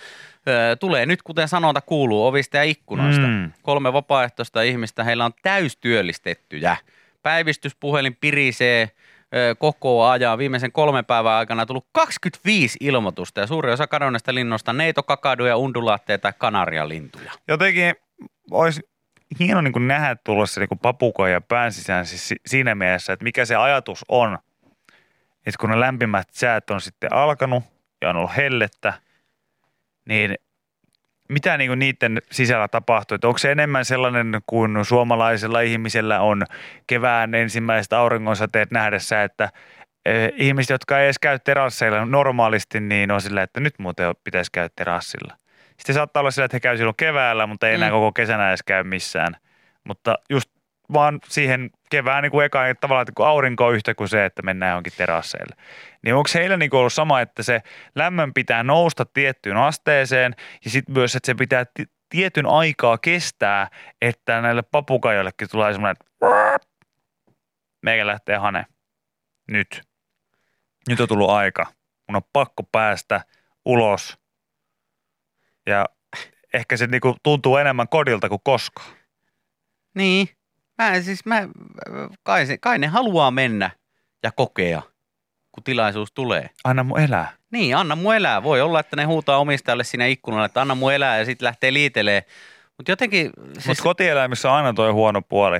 öö, 0.48 0.76
tulee 0.76 1.06
nyt, 1.06 1.22
kuten 1.22 1.48
sanonta 1.48 1.80
kuuluu, 1.80 2.26
ovista 2.26 2.56
ja 2.56 2.62
ikkunoista. 2.62 3.26
Mm. 3.26 3.52
Kolme 3.62 3.92
vapaaehtoista 3.92 4.62
ihmistä, 4.62 5.04
heillä 5.04 5.24
on 5.24 5.32
täystyöllistettyjä. 5.42 6.76
Päivystyspuhelin 7.22 8.16
pirisee 8.20 8.90
ö, 9.34 9.54
koko 9.58 10.06
ajan. 10.06 10.38
Viimeisen 10.38 10.72
kolmen 10.72 11.04
päivän 11.04 11.32
aikana 11.32 11.62
on 11.62 11.66
tullut 11.66 11.86
25 11.92 12.78
ilmoitusta 12.80 13.40
ja 13.40 13.46
suuri 13.46 13.72
osa 13.72 13.86
kadonneista 13.86 14.34
linnoista 14.34 14.72
neito, 14.72 15.02
kakaduja, 15.02 15.56
undulaatteja 15.56 16.18
tai 16.18 16.32
kanarialintuja. 16.38 17.32
Jotenkin 17.48 17.94
olisi 18.50 18.80
hieno 19.38 19.60
niin 19.60 19.88
nähdä 19.88 20.16
tulla 20.24 20.46
se 20.46 20.60
niin 20.60 20.78
papukoija 20.82 21.40
pään 21.40 21.72
sisään 21.72 22.06
siis 22.06 22.28
si- 22.28 22.40
siinä 22.46 22.74
mielessä, 22.74 23.12
että 23.12 23.24
mikä 23.24 23.44
se 23.44 23.56
ajatus 23.56 24.04
on. 24.08 24.38
Että 25.46 25.58
kun 25.60 25.70
ne 25.70 25.80
lämpimät 25.80 26.28
säät 26.30 26.70
on 26.70 26.80
sitten 26.80 27.12
alkanut 27.12 27.64
ja 28.02 28.10
on 28.10 28.16
ollut 28.16 28.36
hellettä, 28.36 28.92
niin 30.08 30.34
mitä 31.28 31.56
niin 31.56 31.70
kuin 31.70 31.78
niiden 31.78 32.22
sisällä 32.30 32.68
tapahtuu? 32.68 33.14
Että 33.14 33.26
onko 33.26 33.38
se 33.38 33.52
enemmän 33.52 33.84
sellainen 33.84 34.40
kuin 34.46 34.84
suomalaisella 34.84 35.60
ihmisellä 35.60 36.20
on 36.20 36.42
kevään 36.86 37.34
ensimmäiset 37.34 37.92
auringonsateet 37.92 38.70
nähdessä, 38.70 39.22
että 39.22 39.48
eh, 40.06 40.32
ihmiset, 40.36 40.70
jotka 40.70 40.98
ei 40.98 41.04
edes 41.04 41.18
käy 41.18 41.38
terasseilla 41.38 42.04
normaalisti, 42.04 42.80
niin 42.80 43.10
on 43.10 43.20
sillä, 43.20 43.42
että 43.42 43.60
nyt 43.60 43.74
muuten 43.78 44.14
pitäisi 44.24 44.52
käydä 44.52 44.68
terassilla. 44.76 45.36
Sitten 45.76 45.94
saattaa 45.94 46.20
olla 46.20 46.30
sillä, 46.30 46.44
että 46.44 46.54
he 46.54 46.60
käy 46.60 46.76
silloin 46.76 46.96
keväällä, 46.96 47.46
mutta 47.46 47.68
ei 47.68 47.74
enää 47.74 47.88
Mm. 47.88 47.92
koko 47.92 48.12
kesänä 48.12 48.48
edes 48.48 48.62
käy 48.62 48.84
missään. 48.84 49.36
Mutta 49.84 50.14
just 50.30 50.50
vaan 50.92 51.18
siihen 51.28 51.70
kevään 51.90 52.22
niin 52.22 52.30
kuin 52.30 52.46
eka, 52.46 52.66
että 52.66 52.80
tavallaan 52.80 53.02
että 53.02 53.12
kun 53.16 53.26
aurinko 53.26 53.66
on 53.66 53.74
yhtä 53.74 53.94
kuin 53.94 54.08
se, 54.08 54.24
että 54.24 54.42
mennään 54.42 54.70
johonkin 54.70 54.92
terasseille. 54.96 55.56
Niin 56.02 56.14
onko 56.14 56.28
heillä 56.34 56.56
niin 56.56 56.74
ollut 56.74 56.92
sama, 56.92 57.20
että 57.20 57.42
se 57.42 57.62
lämmön 57.94 58.34
pitää 58.34 58.62
nousta 58.62 59.04
tiettyyn 59.04 59.56
asteeseen 59.56 60.34
ja 60.64 60.70
sitten 60.70 60.94
myös, 60.94 61.16
että 61.16 61.26
se 61.26 61.34
pitää 61.34 61.64
ti- 61.74 61.90
tietyn 62.08 62.46
aikaa 62.46 62.98
kestää, 62.98 63.68
että 64.00 64.40
näille 64.40 64.62
papukajoillekin 64.62 65.50
tulee 65.50 65.72
semmoinen, 65.72 65.96
että 66.00 66.10
meikä 67.82 68.06
lähtee 68.06 68.36
hane. 68.36 68.66
Nyt. 69.50 69.82
Nyt 70.88 71.00
on 71.00 71.08
tullut 71.08 71.30
aika. 71.30 71.66
Mun 72.08 72.16
on 72.16 72.22
pakko 72.32 72.62
päästä 72.62 73.20
ulos. 73.64 74.18
Ja 75.66 75.86
ehkä 76.54 76.76
se 76.76 76.86
niinku 76.86 77.16
tuntuu 77.22 77.56
enemmän 77.56 77.88
kodilta 77.88 78.28
kuin 78.28 78.40
koskaan. 78.44 78.96
Niin. 79.94 80.28
Mä 80.80 81.00
siis, 81.00 81.26
mä, 81.26 81.48
kai, 82.22 82.46
se, 82.46 82.58
kai 82.58 82.78
ne 82.78 82.86
haluaa 82.86 83.30
mennä 83.30 83.70
ja 84.22 84.32
kokea, 84.32 84.82
kun 85.52 85.64
tilaisuus 85.64 86.12
tulee. 86.12 86.50
Anna 86.64 86.84
mun 86.84 87.00
elää. 87.00 87.32
Niin, 87.52 87.76
anna 87.76 87.96
mun 87.96 88.14
elää. 88.14 88.42
Voi 88.42 88.60
olla, 88.60 88.80
että 88.80 88.96
ne 88.96 89.04
huutaa 89.04 89.38
omistajalle 89.38 89.84
siinä 89.84 90.06
ikkunalla, 90.06 90.46
että 90.46 90.60
anna 90.60 90.74
mun 90.74 90.92
elää 90.92 91.18
ja 91.18 91.24
sitten 91.24 91.46
lähtee 91.46 91.72
liitelee. 91.72 92.24
Mutta 92.76 92.92
jotenkin, 92.92 93.30
Siis... 93.52 93.66
Mutta 93.66 93.82
kotieläimissä 93.82 94.50
on 94.50 94.56
aina 94.56 94.72
toi 94.72 94.90
huono 94.90 95.22
puoli. 95.22 95.58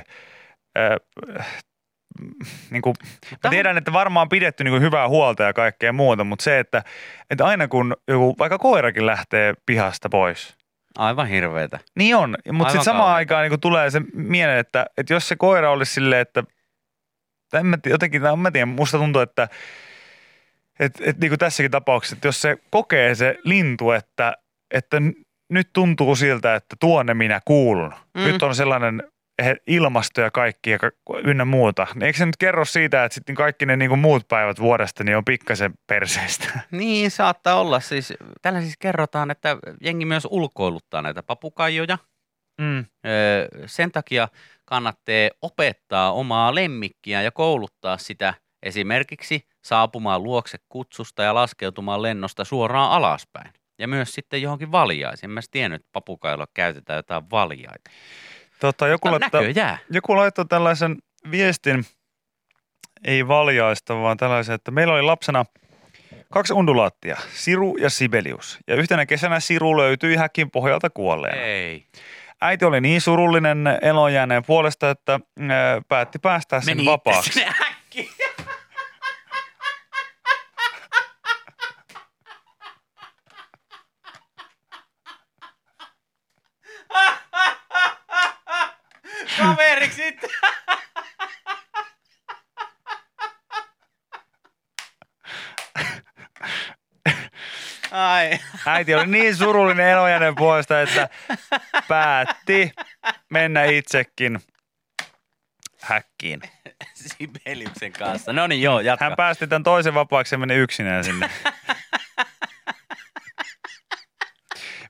Öö, 0.77 0.97
niin 2.69 2.81
kuin, 2.81 2.95
mä 3.43 3.49
tiedän, 3.49 3.77
että 3.77 3.93
varmaan 3.93 4.29
pidetty 4.29 4.63
niin 4.63 4.71
kuin 4.71 4.81
hyvää 4.81 5.09
huolta 5.09 5.43
ja 5.43 5.53
kaikkea 5.53 5.93
muuta, 5.93 6.23
mutta 6.23 6.43
se, 6.43 6.59
että, 6.59 6.83
että 7.29 7.45
aina 7.45 7.67
kun 7.67 7.95
joku, 8.07 8.35
vaikka 8.39 8.57
koirakin 8.57 9.05
lähtee 9.05 9.53
pihasta 9.65 10.09
pois, 10.09 10.55
aivan 10.97 11.27
hirveetä. 11.27 11.79
Niin 11.95 12.15
on, 12.15 12.37
mutta 12.51 12.71
sitten 12.71 12.85
samaan 12.85 13.03
kauheeta. 13.03 13.15
aikaan 13.15 13.49
niin 13.49 13.59
tulee 13.59 13.89
se 13.89 14.01
mieleen, 14.13 14.59
että, 14.59 14.85
että 14.97 15.13
jos 15.13 15.27
se 15.27 15.35
koira 15.35 15.71
olisi 15.71 15.93
silleen, 15.93 16.21
että 16.21 16.43
en 17.53 17.65
mä, 17.65 17.77
tiedä, 17.77 17.93
jotenkin, 17.93 18.25
en 18.25 18.39
mä 18.39 18.51
tiedä, 18.51 18.65
musta 18.65 18.97
tuntuu, 18.97 19.21
että 19.21 19.47
että 20.79 21.03
että 21.05 21.19
niin 21.19 21.29
kuin 21.29 21.39
tässäkin 21.39 21.71
tapauksessa, 21.71 22.15
että 22.15 22.27
jos 22.27 22.41
se 22.41 22.57
kokee 22.69 23.15
se 23.15 23.37
lintu, 23.43 23.91
että, 23.91 24.33
että 24.71 24.97
nyt 25.49 25.69
tuntuu 25.73 26.15
siltä, 26.15 26.55
että 26.55 26.75
tuonne 26.79 27.13
minä 27.13 27.41
kuulun. 27.45 27.93
Mm. 28.13 28.23
Nyt 28.23 28.43
on 28.43 28.55
sellainen 28.55 29.03
ilmasto 29.67 30.21
ja 30.21 30.31
kaikki 30.31 30.69
ja 30.69 30.79
ynnä 31.23 31.45
muuta. 31.45 31.87
Niin 31.93 32.03
eikö 32.03 32.17
se 32.17 32.25
nyt 32.25 32.37
kerro 32.37 32.65
siitä, 32.65 33.05
että 33.05 33.13
sitten 33.15 33.35
kaikki 33.35 33.65
ne 33.65 33.77
niin 33.77 33.99
muut 33.99 34.27
päivät 34.27 34.59
vuodesta 34.59 35.03
niin 35.03 35.17
on 35.17 35.25
pikkasen 35.25 35.73
perseestä? 35.87 36.59
Niin, 36.71 37.11
saattaa 37.11 37.55
olla. 37.55 37.79
Siis, 37.79 38.13
tällä 38.41 38.61
siis 38.61 38.77
kerrotaan, 38.77 39.31
että 39.31 39.57
jengi 39.81 40.05
myös 40.05 40.27
ulkoiluttaa 40.31 41.01
näitä 41.01 41.23
papukaijoja. 41.23 41.97
Mm. 42.61 42.85
Sen 43.65 43.91
takia 43.91 44.27
kannattaa 44.65 45.29
opettaa 45.41 46.13
omaa 46.13 46.55
lemmikkiä 46.55 47.21
ja 47.21 47.31
kouluttaa 47.31 47.97
sitä 47.97 48.33
esimerkiksi 48.63 49.47
saapumaan 49.61 50.23
luokse 50.23 50.57
kutsusta 50.69 51.23
ja 51.23 51.35
laskeutumaan 51.35 52.01
lennosta 52.01 52.43
suoraan 52.43 52.91
alaspäin. 52.91 53.53
Ja 53.79 53.87
myös 53.87 54.13
sitten 54.13 54.41
johonkin 54.41 54.71
valjaisiin. 54.71 55.29
En 55.29 55.33
mä 55.33 55.41
tiennyt, 55.51 55.81
että 55.81 55.89
papukailla 55.91 56.47
käytetään 56.53 56.97
jotain 56.97 57.29
valjaita. 57.31 57.91
Tota, 58.61 58.87
joku, 58.87 59.09
Mutta 59.09 59.37
laittaa, 59.37 59.77
joku 59.89 60.15
laittoi 60.15 60.45
tällaisen 60.45 60.97
viestin, 61.31 61.85
ei 63.05 63.27
valjaista, 63.27 64.01
vaan 64.01 64.17
tällaisen, 64.17 64.55
että 64.55 64.71
meillä 64.71 64.93
oli 64.93 65.01
lapsena 65.01 65.45
kaksi 66.31 66.53
undulaattia, 66.53 67.17
Siru 67.33 67.77
ja 67.77 67.89
Sibelius. 67.89 68.59
Ja 68.67 68.75
yhtenä 68.75 69.05
kesänä 69.05 69.39
Siru 69.39 69.77
löytyi 69.77 70.15
häkin 70.15 70.51
pohjalta 70.51 70.89
kuolleena. 70.89 71.41
Ei. 71.41 71.85
Äiti 72.41 72.65
oli 72.65 72.81
niin 72.81 73.01
surullinen 73.01 73.67
elonjääneen 73.81 74.45
puolesta, 74.45 74.89
että 74.89 75.13
äh, 75.13 75.49
päätti 75.87 76.19
päästää 76.19 76.61
sen 76.61 76.77
Meni 76.77 76.85
vapaaksi. 76.85 77.33
sinne 77.33 77.53
häkkiin. 77.59 78.09
Kaveriksi 89.41 89.95
sitten. 89.95 90.29
Ai. 97.91 98.39
Äiti 98.65 98.95
oli 98.95 99.07
niin 99.07 99.35
surullinen 99.35 99.87
elonjääneen 99.87 100.35
puolesta, 100.35 100.81
että 100.81 101.09
päätti 101.87 102.71
mennä 103.29 103.63
itsekin 103.63 104.39
häkkiin. 105.81 106.41
Sibeliuksen 106.93 107.91
kanssa. 107.91 108.33
No 108.33 108.47
niin, 108.47 108.61
joo, 108.61 108.79
jatka. 108.79 109.05
Hän 109.05 109.15
päästi 109.17 109.47
tämän 109.47 109.63
toisen 109.63 109.93
vapaaksi 109.93 110.35
ja 110.35 110.39
meni 110.39 110.55
yksinään 110.55 111.03
sinne. 111.03 111.29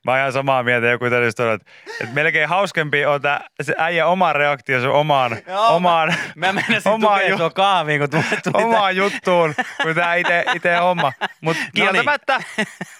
Mä 0.05 0.11
oon 0.11 0.19
ihan 0.19 0.33
samaa 0.33 0.63
mieltä, 0.63 0.87
joku 0.87 1.05
todeta, 1.09 1.53
että, 1.53 1.71
että 2.01 2.13
melkein 2.13 2.49
hauskempi 2.49 3.05
on 3.05 3.21
tää, 3.21 3.47
se 3.61 3.75
äijä 3.77 4.07
oma 4.07 4.33
reaktio 4.33 4.81
sun 4.81 4.91
omaan, 4.91 5.37
Joo, 5.47 5.75
omaan, 5.75 6.13
Mä 6.35 6.53
menisin 6.53 6.91
Omaa 6.93 7.15
tukea 7.17 7.29
ju- 7.29 7.37
tuo 7.37 7.49
kahviin, 7.49 7.99
kun 7.99 8.09
tuli, 8.09 8.23
tuli 8.43 8.63
omaan 8.63 8.95
juttuun, 8.95 9.53
kuin 9.81 9.95
tää 9.95 10.15
ite, 10.15 10.45
ite 10.55 10.75
homma. 10.75 11.13
Mutta 11.41 11.63
niin. 11.63 11.71
kieltämättä, 11.73 12.39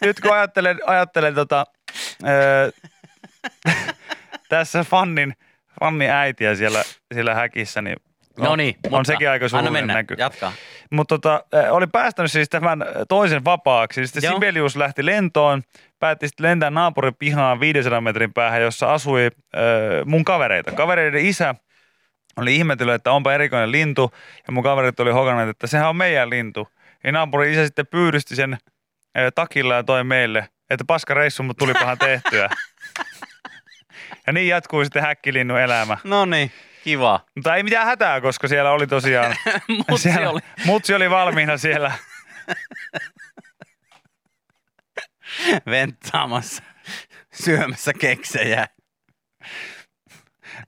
nyt 0.02 0.20
kun 0.20 0.34
ajattelen, 0.34 0.80
ajattelen 0.86 1.36
tota, 1.36 1.66
öö, 2.28 2.72
tässä 4.50 4.84
fannin, 4.84 5.34
fannin 5.80 6.10
äitiä 6.10 6.56
siellä, 6.56 6.84
siellä 7.14 7.36
häkissä, 7.36 7.82
niin 7.82 7.98
No 8.40 8.56
niin, 8.56 8.76
on 8.86 8.92
mutta 8.92 9.04
sekin 9.04 9.30
aika 9.30 9.46
Anna 9.54 9.72
mennä, 9.72 9.94
näky. 9.94 10.16
jatkaa. 10.18 10.54
Mutta 10.90 11.20
tota, 11.20 11.44
oli 11.72 11.88
päästänyt 11.88 12.32
siis 12.32 12.50
tämän 12.50 12.86
toisen 13.10 13.46
vapaaksi. 13.46 14.08
Sitten 14.08 14.24
Joo. 14.24 14.34
Sibelius 14.34 14.76
lähti 14.76 15.06
lentoon, 15.06 15.62
päätti 16.00 16.28
sitten 16.28 16.44
lentää 16.44 16.70
naapurin 16.70 17.16
pihaan 17.16 17.60
500 17.60 18.02
metrin 18.02 18.34
päähän, 18.34 18.62
jossa 18.62 18.94
asui 18.94 19.26
äh, 19.26 19.62
mun 20.06 20.26
kavereita. 20.26 20.72
Kavereiden 20.72 21.26
isä 21.26 21.56
oli 22.38 22.56
ihmetellyt, 22.56 22.96
että 22.96 23.12
onpa 23.12 23.34
erikoinen 23.34 23.72
lintu, 23.72 24.14
ja 24.48 24.54
mun 24.54 24.64
kaverit 24.64 25.00
oli 25.00 25.12
hokanneet, 25.12 25.50
että 25.50 25.68
sehän 25.68 25.90
on 25.90 25.96
meidän 25.96 26.30
lintu. 26.30 26.68
Ja 27.04 27.12
naapurin 27.12 27.52
isä 27.54 27.66
sitten 27.66 27.88
pyydysti 27.88 28.36
sen 28.36 28.54
äh, 28.54 28.60
takilla 29.36 29.76
ja 29.76 29.84
toi 29.84 30.04
meille, 30.04 30.48
että 30.70 30.86
paska 30.88 31.14
reissu, 31.14 31.44
mutta 31.44 31.60
tulipahan 31.60 31.98
tehtyä. 31.98 32.50
Ja 34.28 34.34
niin 34.34 34.48
jatkuu 34.48 34.84
sitten 34.84 35.02
häkkilinnun 35.02 35.60
elämä. 35.60 35.98
No 36.04 36.26
niin, 36.26 36.52
kiva. 36.84 37.26
Mutta 37.36 37.56
ei 37.56 37.64
mitään 37.64 37.86
hätää, 37.86 38.22
koska 38.22 38.48
siellä 38.48 38.72
oli 38.72 38.88
tosiaan... 38.88 39.36
Mutsi 39.90 40.12
siellä, 40.12 40.30
oli. 40.30 40.40
Mutsi 40.66 40.94
oli 40.94 41.10
valmiina 41.10 41.58
siellä. 41.58 41.92
venttaamassa, 45.66 46.64
syömässä 47.34 47.94
keksejä. 47.94 48.68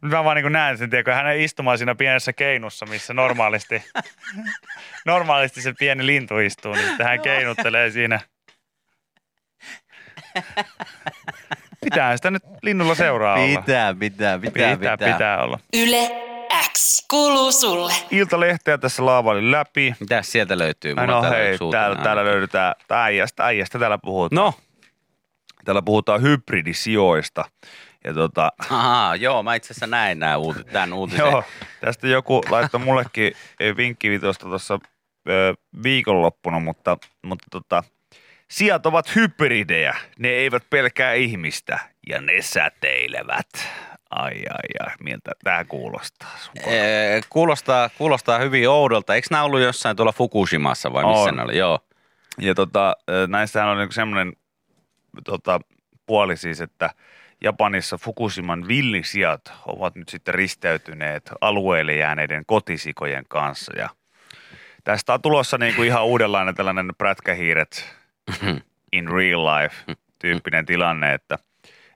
Nyt 0.02 0.12
mä 0.12 0.24
vaan 0.24 0.38
niin 0.38 0.52
näen 0.52 0.78
sen, 0.78 0.90
tiedätkö, 0.90 1.14
hänen 1.14 1.42
istumaan 1.42 1.78
siinä 1.78 1.96
pienessä 1.96 2.34
keinussa, 2.34 2.86
missä 2.86 3.14
normaalisti, 3.14 3.84
normaalisti 5.06 5.62
se 5.62 5.74
pieni 5.80 6.06
lintu 6.06 6.40
istuu, 6.40 6.74
niin 6.74 7.04
hän 7.04 7.22
keinuttelee 7.22 7.92
siinä. 7.92 8.20
Pitää 11.84 12.18
sitä 12.18 12.32
nyt 12.32 12.44
linnulla 12.62 12.96
seuraa 12.96 13.36
olla. 13.36 13.62
Pitää, 13.62 13.96
pitää, 13.96 14.40
pitää, 14.40 14.78
Pitää, 14.78 14.96
pitää, 14.98 15.14
pitää 15.14 15.44
olla. 15.44 15.60
Yle 15.74 16.12
X 16.74 17.06
kuuluu 17.10 17.52
sulle. 17.52 17.94
Iltalehteä 18.12 18.78
tässä 18.78 19.06
laavailin 19.06 19.52
läpi. 19.52 19.96
Mitäs 20.00 20.32
sieltä 20.32 20.58
löytyy? 20.58 20.96
Mulla 20.96 21.08
No 21.08 21.22
täällä 21.22 21.38
hei, 21.38 21.58
täällä, 21.72 22.04
täällä 22.04 22.26
löydetään, 22.26 22.76
äijästä, 22.90 23.46
äijästä 23.46 23.80
täällä 23.80 23.98
puhutaan. 23.98 24.36
No, 24.46 24.54
Täällä 25.66 25.82
puhutaan 25.82 26.22
hybridisijoista. 26.22 27.46
Ja 28.04 28.14
tota, 28.14 28.52
ahaa, 28.70 29.16
joo, 29.16 29.44
mä 29.44 29.56
itse 29.56 29.74
asiassa 29.74 29.88
näin 29.88 30.20
nää 30.20 30.38
uuti, 30.38 30.64
tämän 30.64 30.94
uutisen. 30.94 31.20
Joo, 31.20 31.44
tästä 31.82 32.08
joku 32.08 32.42
laittoi 32.50 32.80
mullekin 32.80 33.34
eh, 33.60 33.78
vinkkivitosta 33.78 34.46
tuossa 34.46 34.80
ö, 35.30 35.54
viikonloppuna, 35.84 36.60
mutta, 36.60 36.98
mutta 37.22 37.48
tota, 37.52 37.84
sijat 38.54 38.86
ovat 38.86 39.16
hybridejä. 39.16 39.96
Ne 40.20 40.28
eivät 40.30 40.64
pelkää 40.70 41.14
ihmistä 41.14 41.80
ja 42.10 42.22
ne 42.22 42.42
säteilevät. 42.42 43.50
Ai 44.10 44.34
ai 44.50 44.88
ai, 44.88 44.96
miltä 45.00 45.32
tämä 45.44 45.64
kuulostaa? 45.64 46.38
Ee, 46.66 47.22
kuulostaa, 47.30 47.90
kuulostaa 47.98 48.40
hyvin 48.40 48.70
oudolta. 48.70 49.16
Eikö 49.16 49.28
nämä 49.32 49.44
ollut 49.44 49.62
jossain 49.62 49.96
tuolla 49.96 50.12
Fukushimassa 50.12 50.94
vai 50.94 51.04
missä 51.04 51.30
On. 51.30 51.36
ne 51.36 51.44
oli? 51.44 51.58
Joo. 51.58 51.80
Ja 52.40 52.56
tota, 52.56 52.96
näissähän 53.28 53.70
on 53.70 53.78
niinku 53.78 53.94
semmoinen 53.94 54.34
tota, 55.24 55.60
puoli 56.06 56.38
siis, 56.38 56.62
että 56.62 56.90
Japanissa 57.44 57.98
Fukushiman 57.98 58.68
villisijat 58.68 59.54
ovat 59.66 59.96
nyt 59.96 60.10
sitten 60.10 60.34
risteytyneet 60.34 61.32
alueelle 61.42 61.96
jääneiden 61.96 62.44
kotisikojen 62.46 63.26
kanssa. 63.30 63.74
Ja 63.78 63.90
tästä 64.84 65.14
on 65.14 65.22
tulossa 65.22 65.58
niinku 65.58 65.84
ihan 65.84 66.06
uudenlainen 66.06 66.56
tällainen 66.56 66.92
prätkähiiret 66.98 68.03
in 68.94 69.08
real 69.12 69.46
life 69.46 69.76
tyyppinen 70.20 70.66
tilanne, 70.66 71.14
että, 71.14 71.38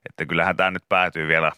että 0.10 0.26
kyllähän 0.26 0.58
tämä 0.58 0.72
nyt 0.72 0.84
päätyy 0.90 1.28
vielä 1.28 1.52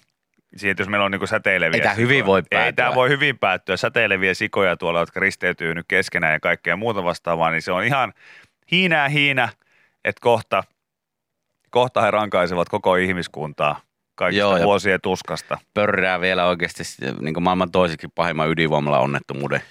siihen, 0.55 0.75
jos 0.79 0.87
meillä 0.87 1.05
on 1.05 1.11
niinku 1.11 1.27
säteileviä 1.27 1.77
Ei 1.77 1.81
tää 1.81 1.93
hyvin 1.93 2.25
voi 2.25 2.39
Ei 2.39 2.57
päätyä. 2.57 2.71
tämä 2.71 2.95
voi 2.95 3.09
hyvin 3.09 3.37
päättyä. 3.37 3.77
Säteileviä 3.77 4.33
sikoja 4.33 4.77
tuolla, 4.77 4.99
jotka 4.99 5.19
risteytyy 5.19 5.75
nyt 5.75 5.85
keskenään 5.87 6.33
ja 6.33 6.39
kaikkea 6.39 6.75
muuta 6.75 7.03
vastaavaa, 7.03 7.51
niin 7.51 7.61
se 7.61 7.71
on 7.71 7.83
ihan 7.83 8.13
hiinää 8.71 9.09
hiinä, 9.09 9.49
että 10.05 10.21
kohta, 10.21 10.63
kohta 11.69 12.01
he 12.01 12.11
rankaisevat 12.11 12.69
koko 12.69 12.95
ihmiskuntaa 12.95 13.81
kaikista 14.15 14.41
Joo, 14.41 14.59
vuosien 14.63 15.01
tuskasta. 15.01 15.57
Pörrää 15.73 16.21
vielä 16.21 16.45
oikeasti 16.45 16.83
niin 17.21 17.43
maailman 17.43 17.71
toiseksi 17.71 18.07
pahimman 18.15 18.49
ydinvoimalla 18.49 18.99
onnettomuuden 18.99 19.61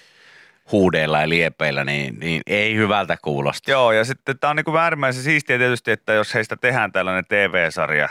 huudeilla 0.71 1.21
ja 1.21 1.29
liepeillä, 1.29 1.83
niin, 1.83 2.19
niin 2.19 2.41
ei 2.47 2.75
hyvältä 2.75 3.17
kuulosta. 3.21 3.71
Joo, 3.71 3.91
ja 3.91 4.05
sitten 4.05 4.39
tämä 4.39 4.49
on 4.49 4.55
niinku 4.55 4.77
äärimmäisen 4.77 5.23
siistiä 5.23 5.57
tietysti, 5.57 5.91
että 5.91 6.13
jos 6.13 6.33
heistä 6.33 6.55
tehdään 6.55 6.91
tällainen 6.91 7.25
TV-sarja, 7.27 8.09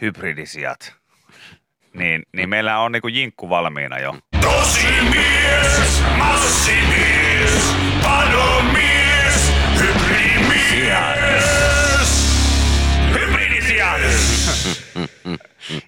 hybridisijat, 0.00 0.94
niin, 1.94 2.22
niin 2.32 2.48
meillä 2.48 2.78
on 2.78 2.92
niinku 2.92 3.08
jinkku 3.08 3.48
valmiina 3.48 3.98
jo. 3.98 4.16
Tosimies, 4.40 6.02
massimies, 6.18 7.76
panomies, 8.02 9.52
hybridimies, 9.78 11.44
hybridisijat. 13.12 14.00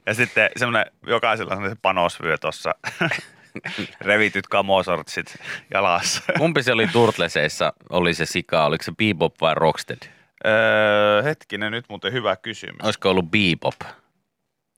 Ja 0.06 0.14
sitten 0.14 0.50
semmoinen, 0.56 0.92
jokaisella 1.06 1.50
on 1.50 1.56
semmoinen 1.56 1.78
panosvyö 1.82 2.38
tuossa, 2.38 2.74
revityt 4.00 4.46
kamosortsit 4.46 5.36
jalassa. 5.74 6.22
Kumpi 6.38 6.62
se 6.62 6.72
oli 6.72 6.86
Turtleseissa, 6.86 7.72
oli 7.90 8.14
se 8.14 8.26
sika, 8.26 8.64
oliko 8.64 8.84
se 8.84 8.92
Bebop 8.92 9.34
vai 9.40 9.54
Rockstead? 9.54 10.08
Öö, 10.46 11.22
hetkinen, 11.22 11.72
nyt 11.72 11.84
muuten 11.88 12.12
hyvä 12.12 12.36
kysymys. 12.36 12.80
Olisiko 12.82 13.10
ollut 13.10 13.30
Bebop? 13.30 13.80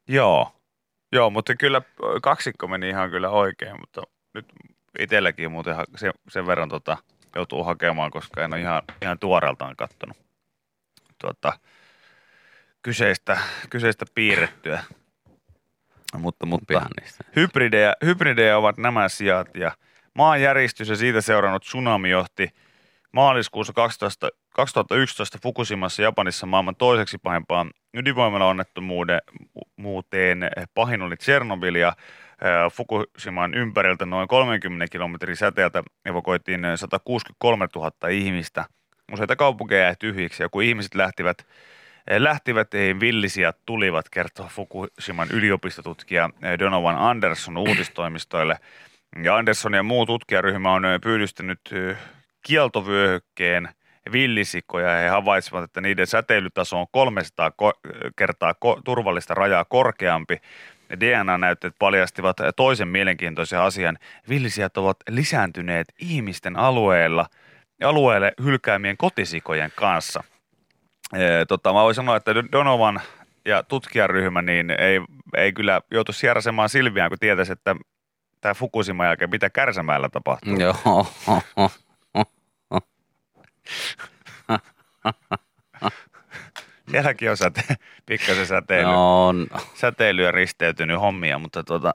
Joo, 0.08 0.52
joo, 1.12 1.30
mutta 1.30 1.54
kyllä 1.54 1.82
kaksikko 2.22 2.68
meni 2.68 2.88
ihan 2.88 3.10
kyllä 3.10 3.30
oikein, 3.30 3.80
mutta 3.80 4.02
nyt 4.34 4.46
itselläkin 4.98 5.50
muuten 5.50 5.76
sen, 5.96 6.12
sen 6.28 6.46
verran 6.46 6.68
tota, 6.68 6.96
joutuu 7.36 7.64
hakemaan, 7.64 8.10
koska 8.10 8.44
en 8.44 8.54
ole 8.54 8.60
ihan, 8.60 8.82
ihan 9.02 9.18
tuoreeltaan 9.18 9.76
kattonut 9.76 10.16
tuota, 11.18 11.58
kyseistä, 12.82 13.38
kyseistä 13.70 14.04
piirrettyä. 14.14 14.84
Mutta, 16.18 16.46
mutta 16.46 16.86
niistä? 17.00 17.24
hybridejä, 17.36 17.94
hybridejä 18.04 18.58
ovat 18.58 18.78
nämä 18.78 19.08
sijat 19.08 19.48
ja 19.54 19.72
maanjäristys 20.14 20.88
ja 20.88 20.96
siitä 20.96 21.20
seurannut 21.20 21.62
tsunami 21.62 22.10
johti 22.10 22.48
maaliskuussa 23.12 23.72
12, 23.72 24.28
2011 24.54 25.38
Fukushimassa 25.42 26.02
Japanissa 26.02 26.46
maailman 26.46 26.76
toiseksi 26.76 27.18
pahimpaan 27.18 27.70
ydinvoimalla 27.94 28.46
onnettomuuteen. 28.46 30.50
Pahin 30.74 31.02
oli 31.02 31.16
Tsernobyl 31.16 31.74
ja 31.74 31.92
Fukushiman 32.72 33.54
ympäriltä 33.54 34.06
noin 34.06 34.28
30 34.28 34.92
kilometrin 34.92 35.36
säteeltä 35.36 35.82
evakoitiin 36.06 36.60
163 36.76 37.66
000 37.76 38.08
ihmistä. 38.08 38.64
Useita 39.12 39.36
kaupunkeja 39.36 39.82
jäi 39.82 39.94
tyhjiksi 39.98 40.42
ja 40.42 40.48
kun 40.48 40.62
ihmiset 40.62 40.94
lähtivät 40.94 41.46
lähtivät, 42.10 42.68
niin 42.72 43.00
villisijat 43.00 43.56
tulivat, 43.66 44.08
kertoo 44.08 44.46
Fukushiman 44.48 45.28
yliopistotutkija 45.32 46.30
Donovan 46.58 46.96
Anderson 46.98 47.56
uutistoimistoille. 47.56 48.58
Ja 49.22 49.36
Anderson 49.36 49.74
ja 49.74 49.82
muu 49.82 50.06
tutkijaryhmä 50.06 50.72
on 50.72 50.82
pyydystänyt 51.02 51.60
ö, 51.72 51.96
kieltovyöhykkeen 52.46 53.68
villisikoja 54.12 54.88
ja 54.88 55.00
he 55.00 55.08
havaitsivat, 55.08 55.64
että 55.64 55.80
niiden 55.80 56.06
säteilytaso 56.06 56.80
on 56.80 56.86
300 56.90 57.48
ko- 57.48 58.10
kertaa 58.16 58.54
turvallista 58.84 59.34
rajaa 59.34 59.64
korkeampi. 59.64 60.36
DNA-näytteet 61.00 61.74
paljastivat 61.78 62.36
toisen 62.56 62.88
mielenkiintoisen 62.88 63.60
asian. 63.60 63.98
Villisijat 64.28 64.76
ovat 64.76 64.96
lisääntyneet 65.08 65.86
ihmisten 65.98 66.56
alueella 66.56 67.26
alueelle 67.84 68.32
hylkäämien 68.44 68.96
kotisikojen 68.96 69.72
kanssa. 69.76 70.24
Tota, 71.48 71.72
mä 71.72 71.82
voin 71.82 71.94
sanoa, 71.94 72.16
että 72.16 72.34
Donovan 72.52 73.00
ja 73.44 73.62
tutkijaryhmä 73.62 74.42
niin 74.42 74.70
ei, 74.70 75.00
ei 75.36 75.52
kyllä 75.52 75.80
joutu 75.90 76.12
sierasemaan 76.12 76.68
silmiään, 76.68 77.10
kun 77.10 77.18
tietäisi, 77.18 77.52
että 77.52 77.76
tämä 78.40 78.54
Fukushima 78.54 79.04
jälkeen 79.04 79.30
mitä 79.30 79.50
Kärsämäellä 79.50 80.08
tapahtuu. 80.08 80.56
Joo. 80.56 81.06
Sielläkin 86.90 87.30
on 87.30 87.36
säte, 87.36 87.62
pikkasen 88.06 88.46
säteily, 88.46 88.90
No, 88.90 89.32
säteilyä 89.74 90.30
risteytynyt 90.30 91.00
hommia, 91.00 91.38
mutta 91.38 91.64
tota, 91.64 91.94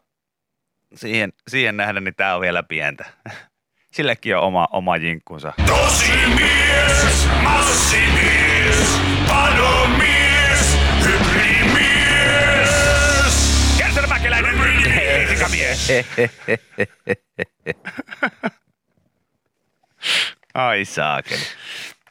siihen, 0.95 1.34
siihen 1.47 1.77
nähden 1.77 2.03
niin 2.03 2.15
tämä 2.15 2.36
on 2.36 2.41
vielä 2.41 2.63
pientä. 2.63 3.05
Sillekin 3.93 4.38
on 4.38 4.43
oma, 4.43 4.67
oma 4.71 4.97
jinkkunsa. 4.97 5.53
Tosimies, 5.65 7.29
hybridimies. 11.06 11.89
Ai 20.54 20.86
saakeli. 20.86 21.42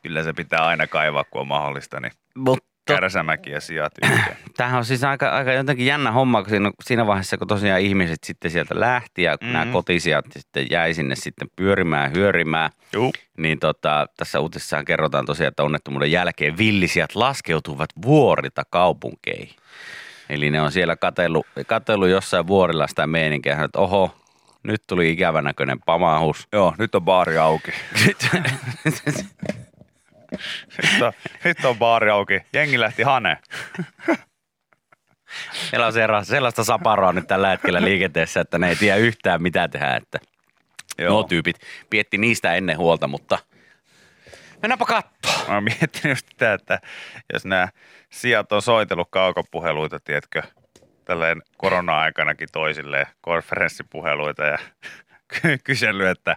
Kyllä 0.03 0.23
se 0.23 0.33
pitää 0.33 0.67
aina 0.67 0.87
kaivaa, 0.87 1.25
kun 1.25 1.41
on 1.41 1.47
mahdollista, 1.47 2.01
niin 2.01 2.13
mutta 2.37 2.69
Kärsämäki 2.95 3.51
ja 3.51 3.61
sijat 3.61 3.93
yhteen. 4.05 4.37
Tämähän 4.57 4.79
on 4.79 4.85
siis 4.85 5.05
aika, 5.05 5.29
aika 5.29 5.53
jotenkin 5.53 5.87
jännä 5.87 6.13
homma, 6.13 6.43
kun 6.43 6.51
siinä, 6.51 6.71
siinä 6.85 7.07
vaiheessa, 7.07 7.39
kun 7.39 7.49
tosiaan 7.49 7.81
ihmiset 7.81 8.25
sitten 8.25 8.51
sieltä 8.51 8.81
lähti 8.81 9.23
ja 9.23 9.33
mm-hmm. 9.35 9.53
nämä 9.53 9.65
Mhm. 9.65 9.73
kotisijat 9.73 10.25
sitten 10.37 10.67
jäi 10.71 10.95
sinne 10.95 11.15
sitten 11.15 11.49
pyörimään, 11.57 12.13
hyörimään, 12.13 12.71
Juu. 12.93 13.13
niin 13.39 13.59
tota, 13.59 14.07
tässä 14.17 14.41
uutisessahan 14.41 14.85
kerrotaan 14.85 15.27
tosiaan, 15.27 15.49
että 15.49 15.63
onnettomuuden 15.63 16.13
jälkeen 16.13 16.59
villisijat 16.59 17.15
laskeutuvat 17.15 17.91
vuorilta 18.03 18.63
kaupunkeihin. 18.71 19.57
Eli 20.29 20.51
ne 20.51 20.61
on 20.61 20.73
siellä 20.73 20.97
katellut, 20.97 21.47
katellut 21.67 22.09
jossain 22.09 22.47
vuorilla 22.47 22.87
sitä 22.87 23.07
meininkiä, 23.07 23.65
että 23.65 23.79
oho, 23.79 24.15
nyt 24.63 24.83
tuli 24.87 25.11
ikävän 25.11 25.45
näköinen 25.45 25.79
pamahus. 25.87 26.49
Joo, 26.53 26.75
nyt 26.79 26.95
on 26.95 27.03
baari 27.03 27.39
auki. 27.39 27.71
Nyt 30.83 31.03
on, 31.03 31.13
nyt 31.45 31.65
on 31.65 31.79
baari 31.79 32.11
auki. 32.11 32.41
Jengi 32.53 32.81
lähti 32.81 33.03
hane. 33.03 33.39
Meillä 35.73 35.87
on 35.87 36.25
sellaista 36.25 36.65
saparoa 36.65 37.13
nyt 37.13 37.27
tällä 37.27 37.49
hetkellä 37.49 37.83
liikenteessä, 37.83 38.41
että 38.41 38.59
ne 38.59 38.69
ei 38.69 38.77
tiedä 38.77 38.97
yhtään 38.97 39.43
mitä 39.43 39.69
tehdä. 39.69 39.97
Että 39.97 40.19
Joo. 40.99 41.11
nuo 41.11 41.23
tyypit 41.23 41.57
pietti 41.91 42.19
niistä 42.19 42.55
ennen 42.55 42.79
huolta, 42.79 43.09
mutta 43.09 43.39
mennäänpä 44.63 44.85
katsoa. 44.85 45.49
Mä 45.49 45.55
oon 45.55 45.65
miettinyt 45.65 46.05
just 46.05 46.29
sitä, 46.29 46.53
että 46.53 46.79
jos 47.33 47.45
nämä 47.45 47.69
sijat 48.11 48.53
on 48.53 48.63
soitellut 48.63 49.09
kaukopuheluita, 49.11 50.01
tiedätkö, 50.01 50.43
tälleen 51.05 51.43
korona-aikanakin 51.57 52.49
toisilleen 52.53 53.07
konferenssipuheluita 53.21 54.45
ja 54.45 54.59
ky- 55.43 55.59
kysellyt, 55.65 56.09
että 56.09 56.37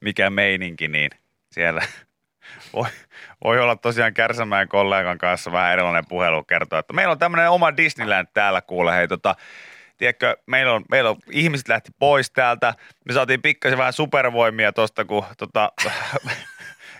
mikä 0.00 0.30
meininki, 0.30 0.88
niin 0.88 1.10
siellä 1.52 1.82
voi, 2.72 2.88
voi 3.44 3.60
olla 3.60 3.76
tosiaan 3.76 4.14
Kärsämäen 4.14 4.68
kollegan 4.68 5.18
kanssa 5.18 5.52
vähän 5.52 5.72
erilainen 5.72 6.06
puhelu 6.08 6.44
kertoa, 6.44 6.78
että 6.78 6.92
meillä 6.92 7.12
on 7.12 7.18
tämmöinen 7.18 7.50
oma 7.50 7.76
Disneyland 7.76 8.28
täällä 8.34 8.60
kuule, 8.60 8.96
hei 8.96 9.08
tota, 9.08 9.34
tiedätkö, 9.98 10.36
meillä 10.46 10.72
on, 10.72 10.84
meillä 10.90 11.10
on, 11.10 11.16
ihmiset 11.30 11.68
lähti 11.68 11.90
pois 11.98 12.30
täältä, 12.30 12.74
me 13.04 13.12
saatiin 13.14 13.42
pikkasen 13.42 13.78
vähän 13.78 13.92
supervoimia 13.92 14.72
tosta, 14.72 15.04
kun 15.04 15.24
tota, 15.38 15.72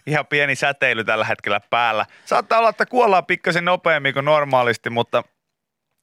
ihan 0.06 0.26
pieni 0.26 0.54
säteily 0.54 1.04
tällä 1.04 1.24
hetkellä 1.24 1.60
päällä. 1.70 2.06
Saattaa 2.24 2.58
olla, 2.58 2.68
että 2.68 2.86
kuollaan 2.86 3.26
pikkasen 3.26 3.64
nopeammin 3.64 4.14
kuin 4.14 4.24
normaalisti, 4.24 4.90
mutta, 4.90 5.24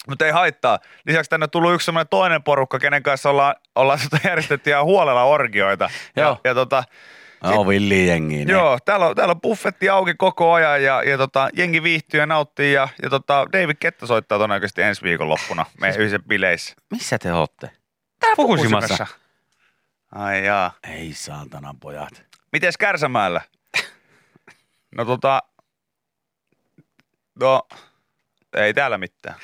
mutta 0.07 0.25
ei 0.25 0.31
haittaa. 0.31 0.79
Lisäksi 1.05 1.29
tänne 1.29 1.43
on 1.43 1.49
tullut 1.49 1.73
yksi 1.73 1.85
semmoinen 1.85 2.09
toinen 2.09 2.43
porukka, 2.43 2.79
kenen 2.79 3.03
kanssa 3.03 3.29
ollaan, 3.29 3.55
ollaan 3.75 3.99
tota 4.09 4.27
järjestetty 4.27 4.69
ihan 4.69 4.85
huolella 4.85 5.23
orgioita. 5.23 5.89
Joo. 6.15 6.29
Ja, 6.29 6.37
ja 6.49 6.53
tota, 6.53 6.83
No 7.43 7.67
villi 7.67 8.07
jengi. 8.07 8.45
ne. 8.45 8.51
Joo, 8.51 8.77
täällä 8.85 9.07
on, 9.07 9.15
täällä 9.15 9.31
on 9.31 9.41
buffetti 9.41 9.89
auki 9.89 10.13
koko 10.13 10.53
ajan 10.53 10.83
ja, 10.83 11.03
ja 11.03 11.17
tota, 11.17 11.49
jengi 11.53 11.83
viihtyy 11.83 12.19
ja 12.19 12.25
nauttii 12.25 12.73
ja, 12.73 12.87
ja 13.03 13.09
tota, 13.09 13.47
David 13.53 13.77
Ketta 13.79 14.07
soittaa 14.07 14.37
todennäköisesti 14.37 14.81
ensi 14.81 15.01
viikonloppuna 15.01 15.65
meidän 15.81 15.99
yhdessä 15.99 16.19
bileissä. 16.27 16.75
Missä 16.91 17.19
te 17.19 17.33
ootte? 17.33 17.71
Täällä 18.19 18.35
Fukushimassa. 18.35 19.07
Ai 20.11 20.45
jaa. 20.45 20.73
Ei 20.89 21.13
saatana 21.13 21.75
pojat. 21.79 22.23
Mites 22.51 22.77
Kärsämäellä? 22.77 23.41
No 24.95 25.05
tota, 25.05 25.43
no, 27.39 27.67
ei 28.53 28.73
täällä 28.73 28.97
mitään. 28.97 29.35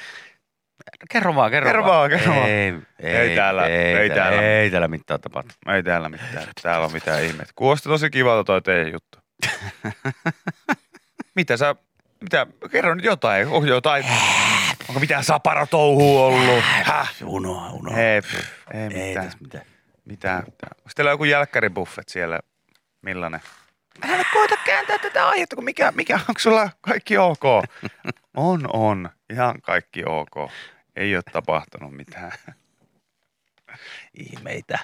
Kerro 1.10 1.36
vaan, 1.36 1.52
kerro, 1.52 1.68
Kerro 1.70 1.86
vaan, 1.86 2.10
kerro 2.10 2.36
vaan. 2.36 2.50
Ei, 2.50 2.74
ei, 3.00 3.16
Ei 3.16 3.36
täällä, 3.36 3.68
ei, 3.68 3.96
ei 3.96 4.10
täällä. 4.10 4.42
Ei 4.42 4.72
täällä 4.72 4.88
mitään 4.88 5.22
tapahtu. 5.22 5.54
Ei 5.76 5.84
täällä 5.84 6.10
mitään. 6.10 6.48
Täällä 6.62 6.86
on 6.86 6.94
mitään 6.94 7.24
ihmettä. 7.24 7.54
Kuulosti 7.56 7.90
tosi 7.90 8.10
kivalta 8.10 8.44
toi 8.44 8.62
teidän 8.62 8.94
juttu. 8.94 9.18
mitä 11.36 11.58
sä, 11.58 11.76
mitä, 12.22 12.48
kerro 12.72 12.96
nyt 12.96 13.06
jotain. 13.06 13.48
Onko 13.48 13.68
jotain, 13.68 14.06
onko 14.90 15.00
mitään 15.00 15.24
saparotouhua 15.24 16.26
ollut? 16.26 16.64
Häh? 16.64 17.14
Unoa, 17.24 17.70
unoa. 17.70 17.98
Ei, 17.98 18.22
pff, 18.22 18.34
ei 18.74 18.82
ei 18.82 18.90
mitään. 18.90 19.26
tässä 19.26 19.38
mitään. 19.42 19.66
mitään. 20.06 20.44
Onko 20.78 20.90
teillä 20.96 21.12
joku 21.12 21.24
jälkkäribuffet 21.24 22.10
siellä? 22.10 22.40
Millainen? 23.02 23.42
Älä 24.04 24.18
nyt 24.18 24.28
koita 24.34 24.56
kääntää 24.66 24.98
tätä 24.98 25.28
aihetta, 25.28 25.56
kun 25.56 25.66
mikä, 25.66 25.92
mikä 25.96 26.14
onko 26.16 26.40
sulla 26.40 26.70
kaikki 26.82 27.18
ok? 27.18 27.44
On, 28.38 28.68
on. 28.74 29.10
Ihan 29.30 29.62
kaikki 29.62 30.04
ok. 30.06 30.52
Ei 30.96 31.16
ole 31.16 31.24
tapahtunut 31.32 31.96
mitään. 31.96 32.32
Ihmeitä. 34.14 34.80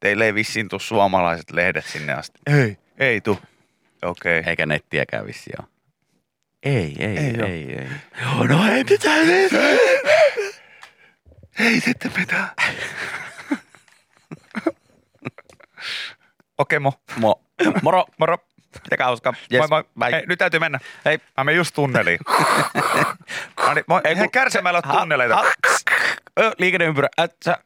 Teille 0.00 0.24
ei 0.24 0.34
vissiin 0.34 0.68
tuu 0.68 0.78
suomalaiset 0.78 1.50
lehdet 1.50 1.84
sinne 1.84 2.12
asti. 2.12 2.38
Ei, 2.46 2.78
ei 2.98 3.20
tu. 3.20 3.38
Okei. 4.02 4.38
Okay. 4.38 4.50
Eikä 4.50 4.66
nettiäkään 4.66 5.26
vissi 5.26 5.50
ole. 5.58 5.68
Ei, 6.62 6.96
ei, 6.98 7.06
Ei 7.06 7.16
ei, 7.16 7.40
ei, 7.40 7.78
ei. 7.78 7.88
Joo, 8.22 8.46
no 8.46 8.72
ei 8.72 8.84
mitään. 8.84 9.30
Ei, 9.30 9.48
ei 11.58 11.80
sitten 11.80 12.12
mitään. 12.16 12.50
Okei, 16.58 16.78
mo. 16.78 16.92
Mo, 17.16 17.44
moro. 17.82 18.04
Moro. 18.18 18.38
Pitäkää 18.82 19.06
hauskaa. 19.06 19.34
Yes, 19.52 19.58
moi 19.60 19.68
moi. 19.68 19.84
bye. 19.98 20.12
Hei, 20.18 20.26
nyt 20.26 20.38
täytyy 20.38 20.60
mennä. 20.60 20.78
Hei. 21.04 21.18
Mä 21.36 21.44
menen 21.44 21.56
just 21.56 21.74
tunneliin. 21.74 22.18
no 23.66 23.74
niin, 23.74 23.84
moi. 23.86 24.00
Ei, 24.04 24.16
kärsämällä 24.32 24.76
on 24.84 24.92
Ha- 24.94 25.00
tunneleita. 25.00 25.36
ha- 25.36 25.44
Ö, 26.40 26.52
Liikenneympyrä. 26.58 27.08
Sä- 27.44 27.58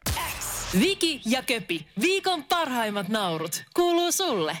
Viki 0.79 1.21
ja 1.25 1.41
Köpi, 1.43 1.87
viikon 2.01 2.43
parhaimmat 2.43 3.07
naurut, 3.09 3.63
kuuluu 3.73 4.11
sulle. 4.11 4.57